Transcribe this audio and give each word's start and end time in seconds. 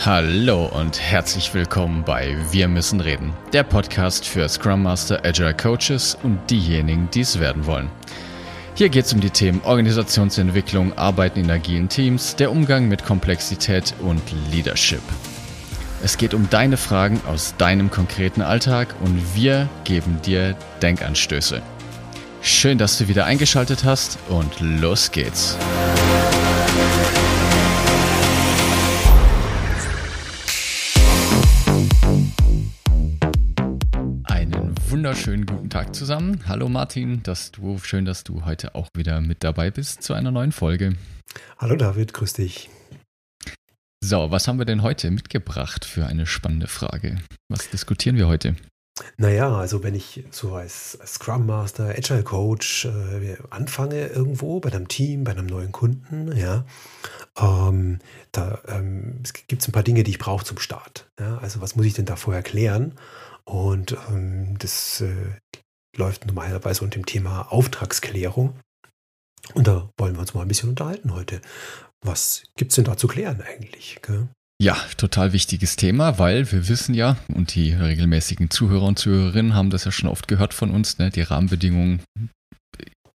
Hallo 0.00 0.66
und 0.66 1.00
herzlich 1.00 1.54
willkommen 1.54 2.02
bei 2.02 2.36
Wir 2.50 2.66
müssen 2.66 3.00
reden, 3.00 3.32
der 3.52 3.62
Podcast 3.62 4.26
für 4.26 4.48
Scrum 4.48 4.82
Master, 4.82 5.24
Agile 5.24 5.54
Coaches 5.54 6.18
und 6.24 6.40
diejenigen, 6.50 7.08
die 7.14 7.20
es 7.20 7.38
werden 7.38 7.66
wollen. 7.66 7.88
Hier 8.74 8.88
geht 8.88 9.04
es 9.04 9.12
um 9.12 9.20
die 9.20 9.30
Themen 9.30 9.60
Organisationsentwicklung, 9.62 10.96
Arbeiten 10.98 11.40
in 11.40 11.50
agilen 11.50 11.88
Teams, 11.88 12.34
der 12.34 12.50
Umgang 12.50 12.88
mit 12.88 13.04
Komplexität 13.04 13.94
und 14.00 14.22
Leadership. 14.50 15.02
Es 16.02 16.16
geht 16.16 16.34
um 16.34 16.50
deine 16.50 16.78
Fragen 16.78 17.20
aus 17.28 17.54
deinem 17.56 17.90
konkreten 17.90 18.42
Alltag 18.42 18.96
und 19.04 19.36
wir 19.36 19.68
geben 19.84 20.20
dir 20.22 20.56
Denkanstöße. 20.80 21.62
Schön, 22.40 22.76
dass 22.78 22.98
du 22.98 23.06
wieder 23.06 23.24
eingeschaltet 23.24 23.84
hast 23.84 24.18
und 24.28 24.58
los 24.58 25.12
geht's. 25.12 25.56
Wunderschönen 35.12 35.44
guten 35.44 35.68
Tag 35.68 35.94
zusammen. 35.94 36.42
Hallo 36.48 36.70
Martin, 36.70 37.22
dass 37.22 37.52
du, 37.52 37.76
schön, 37.76 38.06
dass 38.06 38.24
du 38.24 38.46
heute 38.46 38.74
auch 38.74 38.88
wieder 38.96 39.20
mit 39.20 39.44
dabei 39.44 39.70
bist 39.70 40.02
zu 40.02 40.14
einer 40.14 40.30
neuen 40.30 40.52
Folge. 40.52 40.94
Hallo 41.58 41.76
David, 41.76 42.14
grüß 42.14 42.32
dich. 42.32 42.70
So, 44.02 44.30
was 44.30 44.48
haben 44.48 44.56
wir 44.56 44.64
denn 44.64 44.82
heute 44.82 45.10
mitgebracht 45.10 45.84
für 45.84 46.06
eine 46.06 46.24
spannende 46.24 46.66
Frage? 46.66 47.18
Was 47.50 47.68
diskutieren 47.68 48.16
wir 48.16 48.26
heute? 48.26 48.56
Naja, 49.18 49.54
also 49.54 49.82
wenn 49.82 49.94
ich 49.94 50.24
so 50.30 50.54
als, 50.54 50.98
Scrum 51.04 51.44
Master, 51.44 51.90
Agile 51.90 52.22
Coach 52.22 52.86
äh, 52.86 53.36
anfange 53.50 54.06
irgendwo 54.06 54.60
bei 54.60 54.72
einem 54.72 54.88
Team, 54.88 55.24
bei 55.24 55.32
einem 55.32 55.46
neuen 55.46 55.72
Kunden, 55.72 56.34
ja, 56.34 56.64
ähm, 57.38 57.98
da 58.32 58.60
ähm, 58.66 59.22
gibt 59.46 59.60
es 59.60 59.68
ein 59.68 59.72
paar 59.72 59.82
Dinge, 59.82 60.04
die 60.04 60.12
ich 60.12 60.18
brauche 60.18 60.46
zum 60.46 60.58
Start. 60.58 61.10
Ja? 61.20 61.36
Also 61.38 61.60
was 61.60 61.76
muss 61.76 61.84
ich 61.84 61.92
denn 61.92 62.06
da 62.06 62.16
vorher 62.16 62.42
klären? 62.42 62.94
Und 63.44 63.96
ähm, 64.08 64.56
das 64.58 65.00
äh, 65.00 65.36
läuft 65.96 66.26
normalerweise 66.26 66.84
unter 66.84 66.98
dem 66.98 67.06
Thema 67.06 67.52
Auftragsklärung. 67.52 68.58
Und 69.54 69.66
da 69.66 69.90
wollen 69.98 70.14
wir 70.14 70.20
uns 70.20 70.34
mal 70.34 70.42
ein 70.42 70.48
bisschen 70.48 70.70
unterhalten 70.70 71.12
heute. 71.12 71.40
Was 72.04 72.44
gibt 72.56 72.72
es 72.72 72.76
denn 72.76 72.84
da 72.84 72.96
zu 72.96 73.08
klären 73.08 73.40
eigentlich? 73.42 73.98
Gell? 74.02 74.28
Ja, 74.62 74.76
total 74.96 75.32
wichtiges 75.32 75.74
Thema, 75.74 76.20
weil 76.20 76.50
wir 76.52 76.68
wissen 76.68 76.94
ja, 76.94 77.16
und 77.34 77.54
die 77.56 77.72
regelmäßigen 77.72 78.48
Zuhörer 78.48 78.84
und 78.84 78.98
Zuhörerinnen 78.98 79.54
haben 79.54 79.70
das 79.70 79.84
ja 79.84 79.90
schon 79.90 80.08
oft 80.08 80.28
gehört 80.28 80.54
von 80.54 80.70
uns, 80.70 80.98
ne, 80.98 81.10
die 81.10 81.22
Rahmenbedingungen 81.22 82.00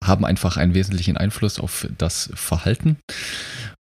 haben 0.05 0.25
einfach 0.25 0.57
einen 0.57 0.75
wesentlichen 0.75 1.17
Einfluss 1.17 1.59
auf 1.59 1.89
das 1.99 2.31
Verhalten 2.35 2.97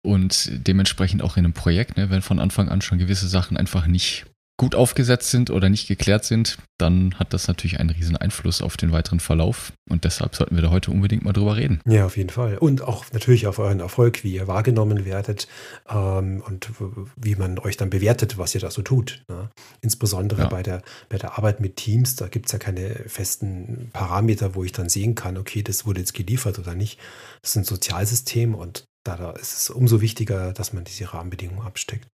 und 0.05 0.49
dementsprechend 0.51 1.23
auch 1.23 1.35
in 1.37 1.45
einem 1.45 1.53
Projekt, 1.53 1.97
ne, 1.97 2.11
wenn 2.11 2.21
von 2.21 2.39
Anfang 2.39 2.69
an 2.69 2.81
schon 2.81 2.99
gewisse 2.99 3.27
Sachen 3.27 3.57
einfach 3.57 3.87
nicht 3.87 4.27
gut 4.57 4.73
aufgesetzt 4.73 5.29
sind 5.29 5.51
oder 5.51 5.69
nicht 5.69 5.87
geklärt 5.87 6.25
sind, 6.25 6.57
dann 6.79 7.13
hat 7.15 7.33
das 7.33 7.47
natürlich 7.47 7.79
einen 7.79 7.91
riesen 7.91 8.17
Einfluss 8.17 8.63
auf 8.63 8.75
den 8.75 8.91
weiteren 8.91 9.19
Verlauf. 9.19 9.71
Und 9.87 10.03
deshalb 10.03 10.35
sollten 10.35 10.55
wir 10.55 10.63
da 10.63 10.71
heute 10.71 10.89
unbedingt 10.89 11.23
mal 11.23 11.31
drüber 11.31 11.55
reden. 11.55 11.79
Ja, 11.85 12.07
auf 12.07 12.17
jeden 12.17 12.31
Fall. 12.31 12.57
Und 12.57 12.81
auch 12.81 13.05
natürlich 13.13 13.45
auf 13.45 13.59
euren 13.59 13.79
Erfolg, 13.79 14.23
wie 14.23 14.33
ihr 14.33 14.47
wahrgenommen 14.47 15.05
werdet 15.05 15.47
ähm, 15.87 16.41
und 16.45 16.71
wie 17.15 17.35
man 17.35 17.59
euch 17.59 17.77
dann 17.77 17.91
bewertet, 17.91 18.39
was 18.39 18.55
ihr 18.55 18.61
da 18.61 18.71
so 18.71 18.81
tut. 18.81 19.23
Ne? 19.29 19.49
Insbesondere 19.81 20.41
ja. 20.41 20.47
bei, 20.47 20.63
der, 20.63 20.81
bei 21.09 21.17
der 21.17 21.37
Arbeit 21.37 21.59
mit 21.59 21.75
Teams, 21.75 22.15
da 22.15 22.27
gibt 22.27 22.47
es 22.47 22.51
ja 22.51 22.59
keine 22.59 22.95
festen 23.07 23.91
Parameter, 23.93 24.55
wo 24.55 24.63
ich 24.63 24.71
dann 24.71 24.89
sehen 24.89 25.13
kann, 25.13 25.37
okay, 25.37 25.61
das 25.61 25.85
wurde 25.85 25.99
jetzt 25.99 26.15
geliefert 26.15 26.57
oder 26.57 26.73
nicht. 26.73 26.99
Das 27.43 27.51
ist 27.51 27.57
ein 27.57 27.63
Sozialsystem 27.63 28.55
und 28.55 28.85
da, 29.07 29.15
da 29.15 29.31
ist 29.31 29.55
es 29.55 29.69
umso 29.69 30.01
wichtiger, 30.01 30.51
dass 30.51 30.73
man 30.73 30.83
diese 30.83 31.13
Rahmenbedingungen 31.13 31.65
absteckt. 31.65 32.07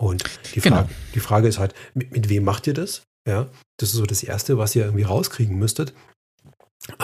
Und 0.00 0.24
die, 0.54 0.60
genau. 0.60 0.76
Frage, 0.76 0.94
die 1.14 1.20
Frage 1.20 1.48
ist 1.48 1.58
halt, 1.58 1.74
mit, 1.94 2.12
mit, 2.12 2.28
wem 2.28 2.44
macht 2.44 2.66
ihr 2.66 2.74
das? 2.74 3.02
Ja, 3.26 3.50
das 3.78 3.90
ist 3.90 3.96
so 3.96 4.06
das 4.06 4.22
Erste, 4.22 4.58
was 4.58 4.74
ihr 4.76 4.84
irgendwie 4.84 5.04
rauskriegen 5.04 5.56
müsstet. 5.56 5.94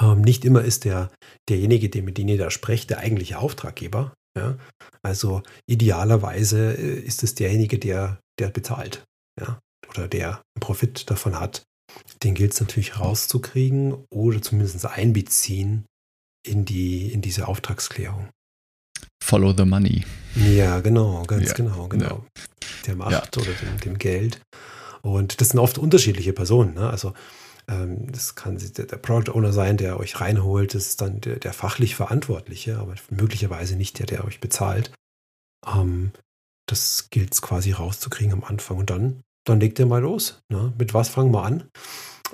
Ähm, 0.00 0.20
nicht 0.20 0.44
immer 0.44 0.62
ist 0.62 0.84
der, 0.84 1.10
derjenige, 1.48 1.88
der 1.88 2.02
mit 2.02 2.18
dem 2.18 2.28
ihr 2.28 2.38
da 2.38 2.50
sprecht, 2.50 2.90
der 2.90 2.98
eigentliche 2.98 3.38
Auftraggeber. 3.38 4.12
Ja? 4.36 4.58
Also 5.02 5.42
idealerweise 5.66 6.74
äh, 6.74 7.00
ist 7.00 7.22
es 7.22 7.34
derjenige, 7.34 7.78
der, 7.78 8.20
der 8.38 8.48
bezahlt. 8.50 9.04
Ja? 9.40 9.58
Oder 9.88 10.08
der 10.08 10.42
einen 10.54 10.60
Profit 10.60 11.10
davon 11.10 11.40
hat. 11.40 11.62
Den 12.22 12.34
gilt 12.34 12.52
es 12.52 12.60
natürlich 12.60 13.00
rauszukriegen 13.00 14.04
oder 14.10 14.40
zumindest 14.42 14.84
einbeziehen 14.86 15.86
in, 16.46 16.64
die, 16.64 17.12
in 17.12 17.22
diese 17.22 17.48
Auftragsklärung. 17.48 18.28
Follow 19.30 19.54
the 19.56 19.64
money. 19.64 20.04
Ja, 20.34 20.80
genau, 20.80 21.22
ganz 21.22 21.50
ja, 21.50 21.54
genau, 21.54 21.86
genau. 21.86 22.04
Ja. 22.04 22.42
Der 22.88 22.96
Macht 22.96 23.36
ja. 23.36 23.42
oder 23.42 23.52
dem, 23.52 23.78
dem, 23.78 23.96
Geld. 23.96 24.40
Und 25.02 25.40
das 25.40 25.50
sind 25.50 25.60
oft 25.60 25.78
unterschiedliche 25.78 26.32
Personen. 26.32 26.74
Ne? 26.74 26.90
Also 26.90 27.14
ähm, 27.68 28.10
das 28.10 28.34
kann 28.34 28.58
der, 28.58 28.86
der 28.86 28.96
Product 28.96 29.32
Owner 29.32 29.52
sein, 29.52 29.76
der 29.76 30.00
euch 30.00 30.20
reinholt. 30.20 30.74
Das 30.74 30.86
ist 30.86 31.00
dann 31.00 31.20
der, 31.20 31.36
der 31.36 31.52
fachlich 31.52 31.94
Verantwortliche, 31.94 32.78
aber 32.78 32.96
möglicherweise 33.08 33.76
nicht 33.76 34.00
der, 34.00 34.06
der 34.06 34.24
euch 34.24 34.40
bezahlt. 34.40 34.90
Ähm, 35.64 36.10
das 36.66 37.08
gilt 37.10 37.32
es 37.32 37.40
quasi 37.40 37.70
rauszukriegen 37.70 38.32
am 38.32 38.42
Anfang. 38.42 38.78
Und 38.78 38.90
dann, 38.90 39.20
dann 39.46 39.60
legt 39.60 39.78
ihr 39.78 39.86
mal 39.86 40.02
los. 40.02 40.40
Ne? 40.48 40.72
Mit 40.76 40.92
was 40.92 41.08
fangen 41.08 41.32
wir 41.32 41.44
an? 41.44 41.68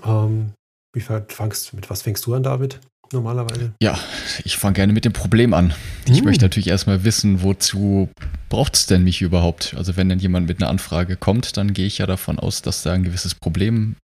Ähm, 0.03 0.55
wie 0.95 1.03
fangst, 1.03 1.75
mit 1.75 1.91
was 1.91 2.01
fängst 2.01 2.25
du 2.25 2.33
an, 2.33 2.43
David? 2.43 2.81
Normalerweise? 3.13 3.73
Ja, 3.83 3.99
ich 4.45 4.57
fange 4.57 4.75
gerne 4.75 4.93
mit 4.93 5.05
dem 5.05 5.13
Problem 5.13 5.55
an. 5.55 5.75
Ich 6.07 6.19
hm. 6.19 6.25
möchte 6.25 6.45
natürlich 6.45 6.69
erstmal 6.69 7.05
wissen, 7.05 7.43
wozu 7.43 8.09
braucht 8.49 8.77
es 8.77 8.87
denn 8.87 9.05
mich 9.05 9.23
überhaupt? 9.23 9.75
Also 9.77 9.97
wenn 9.97 10.09
dann 10.09 10.19
jemand 10.19 10.49
mit 10.49 10.61
einer 10.61 10.71
Anfrage 10.71 11.17
kommt, 11.17 11.57
dann 11.57 11.73
gehe 11.73 11.87
ich 11.87 11.99
ja 11.99 12.07
davon 12.07 12.39
aus, 12.39 12.63
dass 12.63 12.83
da 12.83 12.93
ein 12.93 13.05
gewisses 13.05 13.35
Problem, 13.35 13.97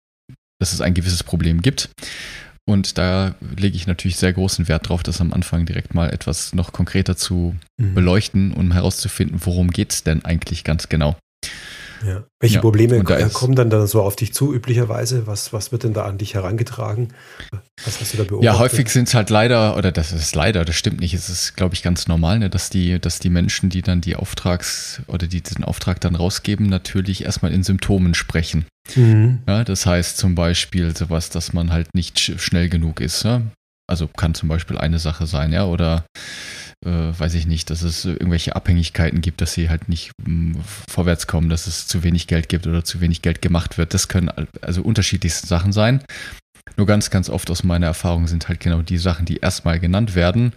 dass 0.61 0.72
es 0.72 0.81
ein 0.81 0.94
gewisses 0.94 1.22
Problem 1.22 1.62
gibt. 1.62 1.91
Und 2.69 2.99
da 2.99 3.34
lege 3.56 3.77
ich 3.77 3.87
natürlich 3.87 4.16
sehr 4.16 4.33
großen 4.33 4.69
Wert 4.69 4.88
drauf, 4.88 5.03
das 5.03 5.21
am 5.21 5.32
Anfang 5.32 5.67
direkt 5.67 5.94
mal 5.94 6.11
etwas 6.11 6.55
noch 6.55 6.72
konkreter 6.72 7.17
zu 7.17 7.56
mhm. 7.78 7.94
beleuchten, 7.94 8.53
um 8.53 8.72
herauszufinden, 8.72 9.41
worum 9.44 9.71
geht 9.71 9.93
es 9.93 10.05
denn 10.05 10.25
eigentlich 10.25 10.62
ganz 10.62 10.88
genau. 10.88 11.17
Ja. 12.05 12.25
Welche 12.41 12.56
ja, 12.56 12.61
Probleme 12.61 13.03
kommen 13.33 13.55
dann, 13.55 13.71
dann 13.71 13.87
so 13.87 14.03
auf 14.03 14.16
dich 14.16 14.33
zu, 14.33 14.55
üblicherweise? 14.55 15.27
Was, 15.27 15.53
was 15.53 15.72
wird 15.72 15.84
denn 15.84 15.93
da 15.93 16.05
an 16.05 16.19
dich 16.19 16.34
herangetragen? 16.34 17.09
Was 17.84 18.00
hast 18.00 18.15
du 18.15 18.19
da 18.19 18.25
beobachtet? 18.25 18.44
Ja, 18.44 18.59
häufig 18.59 18.88
sind 18.88 19.09
es 19.09 19.15
halt 19.15 19.31
leider, 19.31 19.77
oder 19.77 19.93
das 19.93 20.12
ist 20.12 20.34
leider, 20.34 20.65
das 20.65 20.77
stimmt 20.77 21.00
nicht, 21.00 21.15
es 21.15 21.28
ist, 21.28 21.56
glaube 21.56 21.75
ich, 21.75 21.83
ganz 21.83 22.09
normal, 22.09 22.38
ne, 22.38 22.50
dass 22.50 22.71
die, 22.71 22.99
dass 23.00 23.19
die 23.19 23.31
Menschen, 23.31 23.71
die 23.71 23.83
dann 23.83 24.00
die 24.00 24.16
Auftrags- 24.16 25.03
oder 25.06 25.27
die 25.27 25.43
diesen 25.43 25.65
Auftrag 25.65 26.00
dann 26.00 26.15
rausgeben, 26.15 26.66
natürlich 26.66 27.25
erstmal 27.25 27.53
in 27.53 27.62
Symptomen 27.62 28.15
sprechen. 28.15 28.67
Mhm. 28.94 29.41
Ja, 29.47 29.65
das 29.65 29.87
heißt 29.87 30.17
zum 30.17 30.34
Beispiel 30.34 30.97
sowas, 30.97 31.31
dass 31.31 31.53
man 31.53 31.71
halt 31.72 31.94
nicht 31.94 32.19
schnell 32.19 32.69
genug 32.69 33.00
ist. 33.00 33.25
Ja? 33.25 33.43
Also 33.87 34.06
kann 34.06 34.34
zum 34.34 34.49
Beispiel 34.49 34.78
eine 34.78 34.99
Sache 34.99 35.27
sein, 35.27 35.53
ja, 35.53 35.65
oder 35.65 36.05
äh, 36.84 36.88
weiß 36.88 37.34
ich 37.34 37.46
nicht, 37.46 37.70
dass 37.70 37.82
es 37.82 38.04
irgendwelche 38.04 38.56
Abhängigkeiten 38.56 39.20
gibt, 39.20 39.41
dass 39.41 39.52
sie 39.52 39.68
halt 39.68 39.88
nicht 39.88 40.12
mm, 40.24 40.54
vorwärts 40.88 41.26
kommen, 41.26 41.48
dass 41.48 41.66
es 41.66 41.86
zu 41.86 42.02
wenig 42.02 42.26
Geld 42.26 42.48
gibt 42.48 42.66
oder 42.66 42.84
zu 42.84 43.00
wenig 43.00 43.22
Geld 43.22 43.42
gemacht 43.42 43.78
wird. 43.78 43.94
Das 43.94 44.08
können 44.08 44.30
also 44.62 44.82
unterschiedlichste 44.82 45.46
Sachen 45.46 45.72
sein. 45.72 46.02
Nur 46.76 46.86
ganz, 46.86 47.10
ganz 47.10 47.28
oft 47.28 47.50
aus 47.50 47.64
meiner 47.64 47.86
Erfahrung 47.86 48.26
sind 48.26 48.48
halt 48.48 48.60
genau 48.60 48.82
die 48.82 48.98
Sachen, 48.98 49.26
die 49.26 49.38
erstmal 49.38 49.80
genannt 49.80 50.14
werden, 50.14 50.54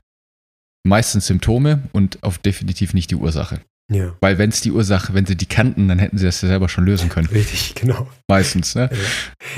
meistens 0.86 1.28
Symptome 1.28 1.84
und 1.92 2.24
auf 2.24 2.38
definitiv 2.38 2.94
nicht 2.94 3.12
die 3.12 3.16
Ursache. 3.16 3.62
Ja. 3.92 4.16
Weil 4.22 4.38
wenn 4.38 4.50
es 4.50 4.62
die 4.62 4.72
Ursache, 4.72 5.14
wenn 5.14 5.26
sie 5.26 5.36
die 5.36 5.46
kannten, 5.46 5.88
dann 5.88 6.00
hätten 6.00 6.18
sie 6.18 6.26
das 6.26 6.42
ja 6.42 6.48
selber 6.48 6.70
schon 6.70 6.86
lösen 6.86 7.10
können. 7.10 7.28
Richtig, 7.28 7.76
genau. 7.76 8.08
Meistens, 8.28 8.76
ne? 8.76 8.90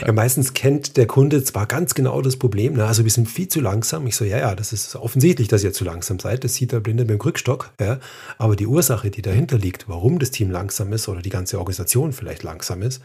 Ja. 0.01 0.07
ja. 0.07 0.13
meistens 0.13 0.53
kennt 0.53 0.97
der 0.97 1.05
Kunde 1.05 1.43
zwar 1.43 1.67
ganz 1.67 1.93
genau 1.93 2.21
das 2.21 2.37
Problem, 2.37 2.73
ne? 2.73 2.85
also 2.85 3.03
wir 3.03 3.11
sind 3.11 3.29
viel 3.29 3.47
zu 3.47 3.61
langsam. 3.61 4.07
Ich 4.07 4.15
so, 4.15 4.25
ja, 4.25 4.39
ja, 4.39 4.55
das 4.55 4.73
ist 4.73 4.95
offensichtlich, 4.95 5.47
dass 5.47 5.63
ihr 5.63 5.73
zu 5.73 5.83
langsam 5.85 6.19
seid. 6.19 6.43
Das 6.43 6.55
sieht 6.55 6.71
der 6.71 6.79
Blinde 6.79 7.03
mit 7.03 7.11
dem 7.11 7.19
Krückstock. 7.19 7.71
Ja? 7.79 7.99
Aber 8.37 8.55
die 8.55 8.67
Ursache, 8.67 9.11
die 9.11 9.21
dahinter 9.21 9.59
liegt, 9.59 9.87
warum 9.87 10.17
das 10.17 10.31
Team 10.31 10.49
langsam 10.49 10.91
ist 10.91 11.07
oder 11.07 11.21
die 11.21 11.29
ganze 11.29 11.59
Organisation 11.59 12.11
vielleicht 12.11 12.43
langsam 12.43 12.81
ist, 12.81 13.01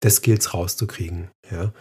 das 0.00 0.22
gilt 0.22 0.40
es 0.40 0.54
rauszukriegen. 0.54 1.28
Ja? 1.50 1.72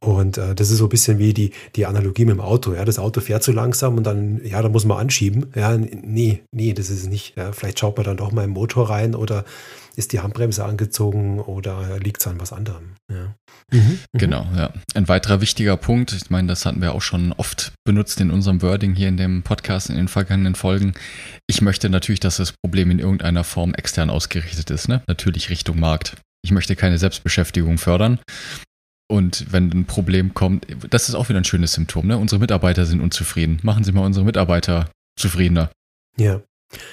Und 0.00 0.38
äh, 0.38 0.54
das 0.54 0.70
ist 0.70 0.78
so 0.78 0.86
ein 0.86 0.90
bisschen 0.90 1.18
wie 1.18 1.32
die, 1.32 1.52
die 1.76 1.86
Analogie 1.86 2.24
mit 2.24 2.36
dem 2.36 2.40
Auto. 2.40 2.74
Ja? 2.74 2.84
Das 2.84 2.98
Auto 2.98 3.20
fährt 3.20 3.42
zu 3.42 3.52
langsam 3.52 3.96
und 3.96 4.04
dann, 4.04 4.44
ja, 4.44 4.60
da 4.62 4.68
muss 4.68 4.84
man 4.84 4.98
anschieben. 4.98 5.46
Ja, 5.54 5.76
nee, 5.76 6.42
nee, 6.52 6.72
das 6.72 6.90
ist 6.90 7.02
es 7.02 7.08
nicht. 7.08 7.36
Ja? 7.36 7.52
Vielleicht 7.52 7.78
schaut 7.78 7.96
man 7.96 8.04
dann 8.04 8.16
doch 8.16 8.32
mal 8.32 8.44
im 8.44 8.50
Motor 8.50 8.90
rein 8.90 9.14
oder 9.14 9.44
ist 9.96 10.12
die 10.12 10.20
Handbremse 10.20 10.64
angezogen 10.64 11.40
oder 11.40 11.98
liegt 11.98 12.20
es 12.20 12.26
an 12.26 12.40
was 12.40 12.52
anderem. 12.52 12.94
Ja. 13.10 13.34
Mhm, 13.72 13.78
mhm, 13.80 13.98
genau, 14.12 14.46
ja. 14.56 14.72
Ein 14.94 15.08
weiterer 15.08 15.40
wichtiger 15.40 15.76
Punkt, 15.76 16.12
ich 16.12 16.30
meine, 16.30 16.48
das 16.48 16.66
hatten 16.66 16.82
wir 16.82 16.94
auch 16.94 17.02
schon 17.02 17.32
oft 17.32 17.72
benutzt 17.84 18.20
in 18.20 18.30
unserem 18.30 18.62
Wording 18.62 18.94
hier 18.94 19.08
in 19.08 19.16
dem 19.16 19.42
Podcast 19.42 19.90
in 19.90 19.96
den 19.96 20.08
vergangenen 20.08 20.54
Folgen. 20.54 20.94
Ich 21.46 21.62
möchte 21.62 21.88
natürlich, 21.90 22.20
dass 22.20 22.38
das 22.38 22.52
Problem 22.52 22.90
in 22.90 22.98
irgendeiner 22.98 23.44
Form 23.44 23.74
extern 23.74 24.10
ausgerichtet 24.10 24.70
ist, 24.70 24.88
ne? 24.88 25.02
Natürlich 25.06 25.50
Richtung 25.50 25.78
Markt. 25.78 26.16
Ich 26.44 26.50
möchte 26.50 26.76
keine 26.76 26.98
Selbstbeschäftigung 26.98 27.78
fördern. 27.78 28.20
Und 29.10 29.50
wenn 29.50 29.70
ein 29.72 29.86
Problem 29.86 30.34
kommt, 30.34 30.66
das 30.90 31.08
ist 31.08 31.14
auch 31.14 31.30
wieder 31.30 31.40
ein 31.40 31.44
schönes 31.44 31.72
Symptom. 31.72 32.06
Ne? 32.06 32.18
Unsere 32.18 32.38
Mitarbeiter 32.38 32.84
sind 32.84 33.00
unzufrieden. 33.00 33.58
Machen 33.62 33.82
Sie 33.82 33.92
mal 33.92 34.04
unsere 34.04 34.26
Mitarbeiter 34.26 34.90
zufriedener. 35.18 35.70
Ja. 36.18 36.42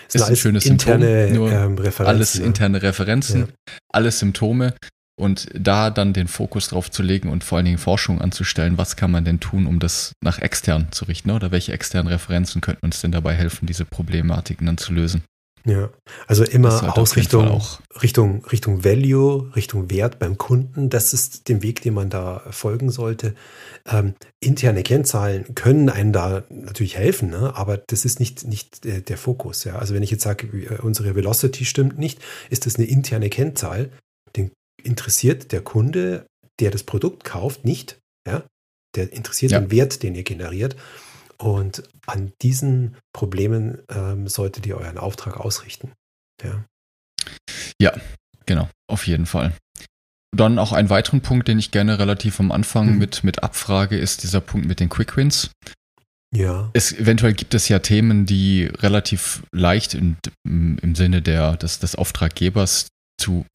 Das 0.07 0.15
ist 0.15 0.29
ein 0.29 0.35
schönes 0.37 0.65
interne 0.65 1.27
Symptom, 1.27 1.51
ähm, 1.51 1.77
Referenzen. 1.77 2.05
Alles 2.05 2.35
ne? 2.35 2.45
interne 2.45 2.81
Referenzen, 2.81 3.39
ja. 3.41 3.47
alles 3.91 4.19
Symptome 4.19 4.73
und 5.19 5.49
da 5.53 5.89
dann 5.89 6.13
den 6.13 6.27
Fokus 6.27 6.69
drauf 6.69 6.89
zu 6.89 7.03
legen 7.03 7.29
und 7.29 7.43
vor 7.43 7.57
allen 7.57 7.65
Dingen 7.65 7.77
Forschung 7.77 8.21
anzustellen, 8.21 8.77
was 8.77 8.95
kann 8.95 9.11
man 9.11 9.25
denn 9.25 9.39
tun, 9.39 9.65
um 9.65 9.79
das 9.79 10.13
nach 10.23 10.39
extern 10.39 10.91
zu 10.91 11.05
richten 11.05 11.29
ne? 11.29 11.35
oder 11.35 11.51
welche 11.51 11.73
externen 11.73 12.11
Referenzen 12.11 12.61
könnten 12.61 12.85
uns 12.85 13.01
denn 13.01 13.11
dabei 13.11 13.33
helfen, 13.33 13.65
diese 13.65 13.85
Problematiken 13.85 14.67
dann 14.67 14.77
zu 14.77 14.93
lösen. 14.93 15.23
Ja, 15.63 15.91
also 16.27 16.43
immer 16.43 16.81
halt 16.81 16.97
Ausrichtung 16.97 17.61
Richtung, 18.01 18.43
Richtung 18.45 18.83
Value, 18.83 19.55
Richtung 19.55 19.91
Wert 19.91 20.17
beim 20.17 20.37
Kunden. 20.37 20.89
Das 20.89 21.13
ist 21.13 21.49
der 21.49 21.61
Weg, 21.61 21.81
den 21.81 21.93
man 21.93 22.09
da 22.09 22.41
folgen 22.49 22.89
sollte. 22.89 23.35
Ähm, 23.85 24.15
interne 24.39 24.81
Kennzahlen 24.81 25.53
können 25.53 25.89
einem 25.89 26.13
da 26.13 26.43
natürlich 26.49 26.97
helfen, 26.97 27.29
ne? 27.29 27.55
aber 27.55 27.77
das 27.77 28.05
ist 28.05 28.19
nicht, 28.19 28.47
nicht 28.47 28.85
der, 28.85 29.01
der 29.01 29.17
Fokus. 29.17 29.63
Ja? 29.63 29.75
Also 29.75 29.93
wenn 29.93 30.03
ich 30.03 30.11
jetzt 30.11 30.23
sage, 30.23 30.47
äh, 30.47 30.81
unsere 30.81 31.15
Velocity 31.15 31.65
stimmt 31.65 31.99
nicht, 31.99 32.19
ist 32.49 32.65
das 32.65 32.77
eine 32.77 32.85
interne 32.85 33.29
Kennzahl. 33.29 33.91
Den 34.35 34.51
interessiert 34.81 35.51
der 35.51 35.61
Kunde, 35.61 36.25
der 36.59 36.71
das 36.71 36.83
Produkt 36.83 37.23
kauft, 37.23 37.65
nicht. 37.65 37.99
Ja? 38.27 38.43
Der 38.95 39.13
interessiert 39.13 39.51
ja. 39.51 39.59
den 39.59 39.69
Wert, 39.69 40.01
den 40.01 40.15
ihr 40.15 40.23
generiert. 40.23 40.75
Und 41.41 41.83
an 42.05 42.33
diesen 42.43 42.97
Problemen 43.13 43.79
ähm, 43.89 44.27
solltet 44.27 44.67
ihr 44.67 44.77
euren 44.77 44.99
Auftrag 44.99 45.37
ausrichten. 45.37 45.91
Ja. 46.43 46.63
ja, 47.81 47.93
genau, 48.45 48.69
auf 48.87 49.07
jeden 49.07 49.25
Fall. 49.25 49.53
Dann 50.35 50.59
auch 50.59 50.71
einen 50.71 50.89
weiteren 50.89 51.21
Punkt, 51.21 51.47
den 51.47 51.57
ich 51.57 51.71
gerne 51.71 51.97
relativ 51.97 52.39
am 52.39 52.51
Anfang 52.51 52.93
mhm. 52.93 52.97
mit, 52.99 53.23
mit 53.23 53.43
abfrage, 53.43 53.97
ist 53.97 54.23
dieser 54.23 54.39
Punkt 54.39 54.67
mit 54.67 54.79
den 54.79 54.89
Quick 54.89 55.17
Wins. 55.17 55.49
Ja. 56.33 56.69
Es, 56.73 56.93
eventuell 56.93 57.33
gibt 57.33 57.55
es 57.55 57.67
ja 57.67 57.79
Themen, 57.79 58.25
die 58.25 58.65
relativ 58.65 59.43
leicht 59.51 59.95
in, 59.95 60.17
im, 60.47 60.95
Sinne 60.95 61.23
der, 61.23 61.57
des, 61.57 61.79
des 61.79 61.95
Auftraggebers 61.95 62.87
zu 63.19 63.45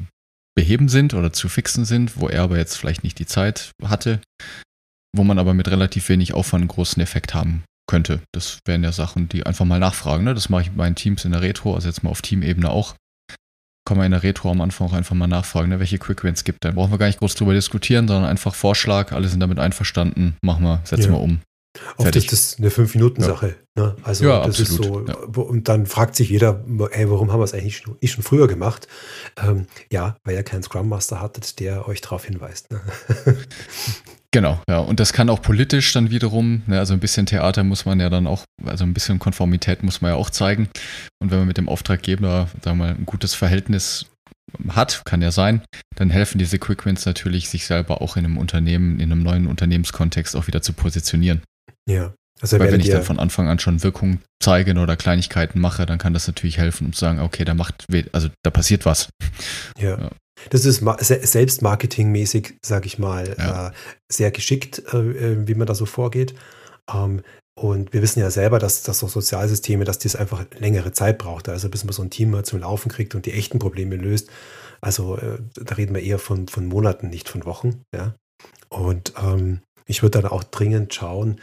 beheben 0.57 0.89
sind 0.89 1.15
oder 1.15 1.33
zu 1.33 1.49
fixen 1.49 1.85
sind, 1.85 2.21
wo 2.21 2.29
er 2.29 2.43
aber 2.43 2.59
jetzt 2.59 2.77
vielleicht 2.77 3.05
nicht 3.05 3.19
die 3.19 3.27
Zeit 3.27 3.71
hatte, 3.83 4.21
wo 5.15 5.23
man 5.23 5.39
aber 5.39 5.55
mit 5.55 5.69
relativ 5.69 6.09
wenig 6.09 6.35
Aufwand 6.35 6.63
einen 6.63 6.69
großen 6.69 7.01
Effekt 7.01 7.33
haben 7.33 7.65
könnte. 7.87 8.21
Das 8.33 8.59
wären 8.65 8.83
ja 8.83 8.93
Sachen, 8.93 9.29
die 9.29 9.47
einfach 9.47 9.65
mal 9.65 9.79
nachfragen. 9.79 10.25
Ne? 10.25 10.35
Das 10.35 10.49
mache 10.49 10.63
ich 10.63 10.71
bei 10.71 10.77
meinen 10.77 10.97
Teams 10.97 11.25
in 11.25 11.33
der 11.33 11.43
Retro, 11.43 11.75
also 11.75 11.89
jetzt 11.89 12.03
mal 12.03 12.11
auf 12.11 12.23
Teamebene 12.23 12.71
auch. 12.71 12.95
Kann 13.87 13.97
man 13.97 14.07
in 14.07 14.13
der 14.13 14.25
Retro 14.25 14.51
am 14.51 14.61
Anfang 14.61 14.89
auch 14.89 14.93
einfach 14.93 15.15
mal 15.15 15.29
nachfragen, 15.29 15.69
ne, 15.69 15.79
welche 15.79 15.99
Quick 15.99 16.25
Wins 16.25 16.43
gibt. 16.43 16.65
Dann 16.65 16.75
brauchen 16.75 16.91
wir 16.91 16.99
gar 16.99 17.07
nicht 17.07 17.21
groß 17.21 17.37
drüber 17.37 17.55
diskutieren, 17.55 18.09
sondern 18.09 18.29
einfach 18.29 18.53
Vorschlag, 18.53 19.13
alle 19.13 19.29
sind 19.29 19.39
damit 19.39 19.61
einverstanden, 19.61 20.37
machen 20.43 20.65
wir, 20.65 20.81
setzen 20.85 21.05
ja. 21.05 21.11
wir 21.11 21.21
um. 21.21 21.41
Oft 21.97 22.17
ist 22.17 22.33
das 22.33 22.57
eine 22.59 22.71
Fünf-Minuten-Sache. 22.71 23.55
Ja. 23.77 23.83
Ne? 23.83 23.97
Also 24.03 24.25
ja, 24.25 24.45
das 24.45 24.61
absolut. 24.61 25.09
ist 25.09 25.17
so, 25.35 25.41
ja. 25.43 25.43
und 25.43 25.69
dann 25.69 25.87
fragt 25.87 26.17
sich 26.17 26.31
jeder, 26.31 26.65
ey, 26.91 27.11
warum 27.11 27.33
haben 27.33 27.41
wir 27.41 27.45
es 27.45 27.55
eigentlich 27.55 27.85
nicht 28.01 28.13
schon 28.13 28.25
früher 28.25 28.49
gemacht? 28.49 28.89
Ähm, 29.37 29.67
ja, 29.93 30.17
weil 30.25 30.35
ihr 30.35 30.43
keinen 30.43 30.63
Scrum 30.63 30.89
Master 30.89 31.21
hattet, 31.21 31.61
der 31.61 31.87
euch 31.87 32.01
darauf 32.01 32.25
hinweist. 32.25 32.71
Ne? 32.71 32.81
Genau, 34.33 34.61
ja. 34.69 34.79
Und 34.79 35.01
das 35.01 35.13
kann 35.13 35.31
auch 35.31 35.41
politisch 35.41 35.93
dann 35.93 36.11
wiederum, 36.11 36.63
ne, 36.67 36.79
also 36.79 36.95
ein 36.95 37.01
bisschen 37.01 37.27
Theater 37.27 37.65
muss 37.65 37.85
man 37.85 38.01
ja 38.01 38.11
dann 38.11 38.27
auch, 38.27 38.45
also 38.65 38.85
ein 38.85 38.95
bisschen 38.95 39.19
Konformität 39.19 39.83
muss 39.83 40.01
man 40.01 40.11
ja 40.11 40.17
auch 40.17 40.31
zeigen. 40.31 40.69
Und 41.21 41.31
wenn 41.31 41.39
man 41.39 41.49
mit 41.49 41.59
dem 41.59 41.69
Auftraggeber, 41.69 42.49
sagen 42.63 42.79
wir 42.79 42.87
mal, 42.87 42.95
ein 42.95 43.07
gutes 43.07 43.35
Verhältnis 43.35 44.07
hat, 44.69 45.03
kann 45.05 45.23
ja 45.23 45.31
sein, 45.31 45.63
dann 45.97 46.11
helfen 46.11 46.39
diese 46.39 46.59
Quick 46.59 46.87
Wins 46.87 47.07
natürlich, 47.07 47.49
sich 47.49 47.67
selber 47.67 48.01
auch 48.03 48.17
in 48.17 48.25
einem 48.25 48.39
Unternehmen, 48.39 49.01
in 49.01 49.11
einem 49.11 49.23
neuen 49.23 49.47
Unternehmenskontext 49.47 50.37
auch 50.37 50.47
wieder 50.47 50.63
zu 50.63 50.73
positionieren. 50.73 51.43
Ja. 51.89 52.15
Also 52.41 52.59
Weil 52.59 52.71
wenn 52.71 52.81
ich 52.81 52.91
dann 52.91 53.03
von 53.03 53.19
Anfang 53.19 53.49
an 53.49 53.59
schon 53.59 53.83
Wirkung 53.83 54.19
zeige 54.43 54.79
oder 54.79 54.97
Kleinigkeiten 54.97 55.59
mache, 55.59 55.87
dann 55.87 55.99
kann 55.99 56.13
das 56.13 56.27
natürlich 56.27 56.59
helfen, 56.59 56.87
um 56.87 56.93
zu 56.93 57.01
sagen, 57.01 57.21
okay, 57.21 57.45
da 57.45 57.55
macht, 57.55 57.87
also 58.13 58.29
da 58.43 58.51
passiert 58.51 58.85
was. 58.85 59.09
Ja. 59.79 59.99
ja. 59.99 60.11
Das 60.51 60.65
ist 60.65 60.83
selbstmarketingmäßig, 60.83 62.59
sage 62.65 62.87
ich 62.87 62.99
mal, 62.99 63.35
ja. 63.39 63.69
äh, 63.69 63.73
sehr 64.11 64.31
geschickt, 64.31 64.83
äh, 64.93 64.99
äh, 64.99 65.49
wie 65.49 65.55
man 65.55 65.67
da 65.67 65.75
so 65.75 65.87
vorgeht. 65.87 66.35
Ähm, 66.93 67.23
und 67.59 67.95
wir 67.95 68.03
wissen 68.03 68.21
ja 68.21 68.31
selber, 68.31 68.59
dass, 68.59 68.83
dass 68.83 68.99
so 68.99 69.09
Sozialsysteme, 69.09 69.85
dass 69.85 69.99
das 69.99 70.15
einfach 70.15 70.45
längere 70.59 70.93
Zeit 70.93 71.17
braucht. 71.17 71.49
Also 71.49 71.71
bis 71.71 71.85
man 71.85 71.95
so 71.95 72.03
ein 72.03 72.11
Team 72.11 72.31
mal 72.31 72.45
zum 72.45 72.61
Laufen 72.61 72.91
kriegt 72.91 73.15
und 73.15 73.25
die 73.25 73.33
echten 73.33 73.59
Probleme 73.59 73.97
löst. 73.97 74.29
Also 74.83 75.19
da 75.55 75.75
reden 75.75 75.95
wir 75.95 76.03
eher 76.03 76.19
von, 76.19 76.49
von 76.49 76.67
Monaten, 76.67 77.09
nicht 77.09 77.31
von 77.31 77.47
Wochen. 77.47 77.83
Ja? 77.95 78.15
Und 78.69 79.15
ähm, 79.23 79.61
ich 79.87 80.03
würde 80.03 80.21
dann 80.21 80.31
auch 80.31 80.45
dringend 80.45 80.93
schauen, 80.93 81.41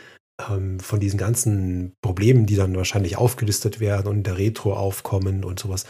ähm, 0.50 0.80
von 0.80 1.00
diesen 1.00 1.18
ganzen 1.18 1.94
Problemen, 2.01 2.45
die 2.45 2.56
dann 2.56 2.75
wahrscheinlich 2.75 3.18
aufgelistet 3.18 3.80
werden 3.80 4.07
und 4.07 4.18
in 4.18 4.24
der 4.24 4.38
Retro 4.38 4.74
aufkommen 4.74 5.44
und 5.44 5.59
sowas, 5.59 5.85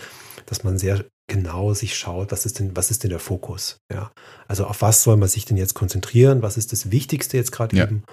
dass 0.45 0.63
man 0.63 0.77
sehr 0.77 1.05
genau 1.27 1.73
sich 1.73 1.95
schaut, 1.95 2.31
was 2.31 2.45
ist 2.45 2.59
denn, 2.59 2.75
was 2.75 2.91
ist 2.91 3.03
denn 3.03 3.09
der 3.09 3.19
Fokus? 3.19 3.77
Ja. 3.91 4.11
Also 4.47 4.65
auf 4.65 4.81
was 4.81 5.03
soll 5.03 5.17
man 5.17 5.29
sich 5.29 5.45
denn 5.45 5.57
jetzt 5.57 5.73
konzentrieren? 5.73 6.41
Was 6.41 6.57
ist 6.57 6.71
das 6.71 6.91
Wichtigste 6.91 7.37
jetzt 7.37 7.51
gerade 7.51 7.75
ja. 7.75 7.83
eben? 7.83 8.03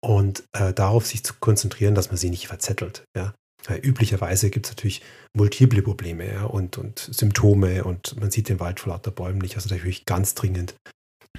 Und 0.00 0.44
äh, 0.52 0.72
darauf 0.72 1.06
sich 1.06 1.24
zu 1.24 1.34
konzentrieren, 1.40 1.94
dass 1.94 2.08
man 2.08 2.16
sie 2.16 2.30
nicht 2.30 2.46
verzettelt. 2.46 3.04
Ja. 3.16 3.34
Ja, 3.68 3.76
üblicherweise 3.76 4.50
gibt 4.50 4.66
es 4.66 4.72
natürlich 4.72 5.02
multiple 5.36 5.82
Probleme 5.82 6.26
ja, 6.26 6.44
und, 6.44 6.78
und 6.78 6.98
Symptome 6.98 7.84
und 7.84 8.18
man 8.20 8.32
sieht 8.32 8.48
den 8.48 8.58
Wald 8.58 8.80
vor 8.80 8.92
lauter 8.92 9.12
Bäumen 9.12 9.38
nicht. 9.38 9.54
Also 9.54 9.72
natürlich 9.72 10.04
ganz 10.04 10.34
dringend 10.34 10.74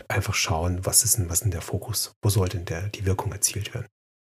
einfach 0.08 0.34
schauen, 0.34 0.86
was 0.86 1.04
ist 1.04 1.18
denn, 1.18 1.30
was 1.30 1.40
ist 1.40 1.44
denn 1.44 1.52
der 1.52 1.62
Fokus? 1.62 2.14
Wo 2.24 2.30
soll 2.30 2.48
denn 2.48 2.64
der, 2.64 2.88
die 2.90 3.06
Wirkung 3.06 3.34
erzielt 3.34 3.74
werden? 3.74 3.88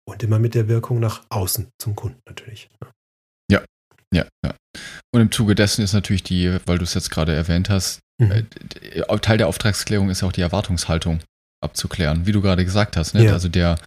Und 0.08 0.22
immer 0.22 0.38
mit 0.38 0.54
der 0.54 0.68
Wirkung 0.68 1.00
nach 1.00 1.24
außen 1.28 1.70
zum 1.78 1.94
Kunden 1.94 2.20
natürlich. 2.26 2.68
Ja, 3.50 3.62
ja, 4.12 4.26
ja. 4.44 4.54
Und 5.14 5.20
im 5.20 5.30
Zuge 5.30 5.54
dessen 5.54 5.82
ist 5.82 5.92
natürlich 5.92 6.22
die, 6.22 6.58
weil 6.66 6.78
du 6.78 6.84
es 6.84 6.94
jetzt 6.94 7.10
gerade 7.10 7.34
erwähnt 7.34 7.70
hast, 7.70 8.00
mhm. 8.20 8.30
Äh, 8.30 9.18
Teil 9.18 9.38
der 9.38 9.48
Auftragsklärung 9.48 10.10
ist 10.10 10.22
auch 10.22 10.32
die 10.32 10.40
Erwartungshaltung 10.40 11.20
abzuklären, 11.62 12.26
wie 12.26 12.32
du 12.32 12.42
gerade 12.42 12.64
gesagt 12.64 12.96
hast. 12.96 13.14
Ne? 13.14 13.26
Ja. 13.26 13.32
Also 13.32 13.48
der, 13.48 13.78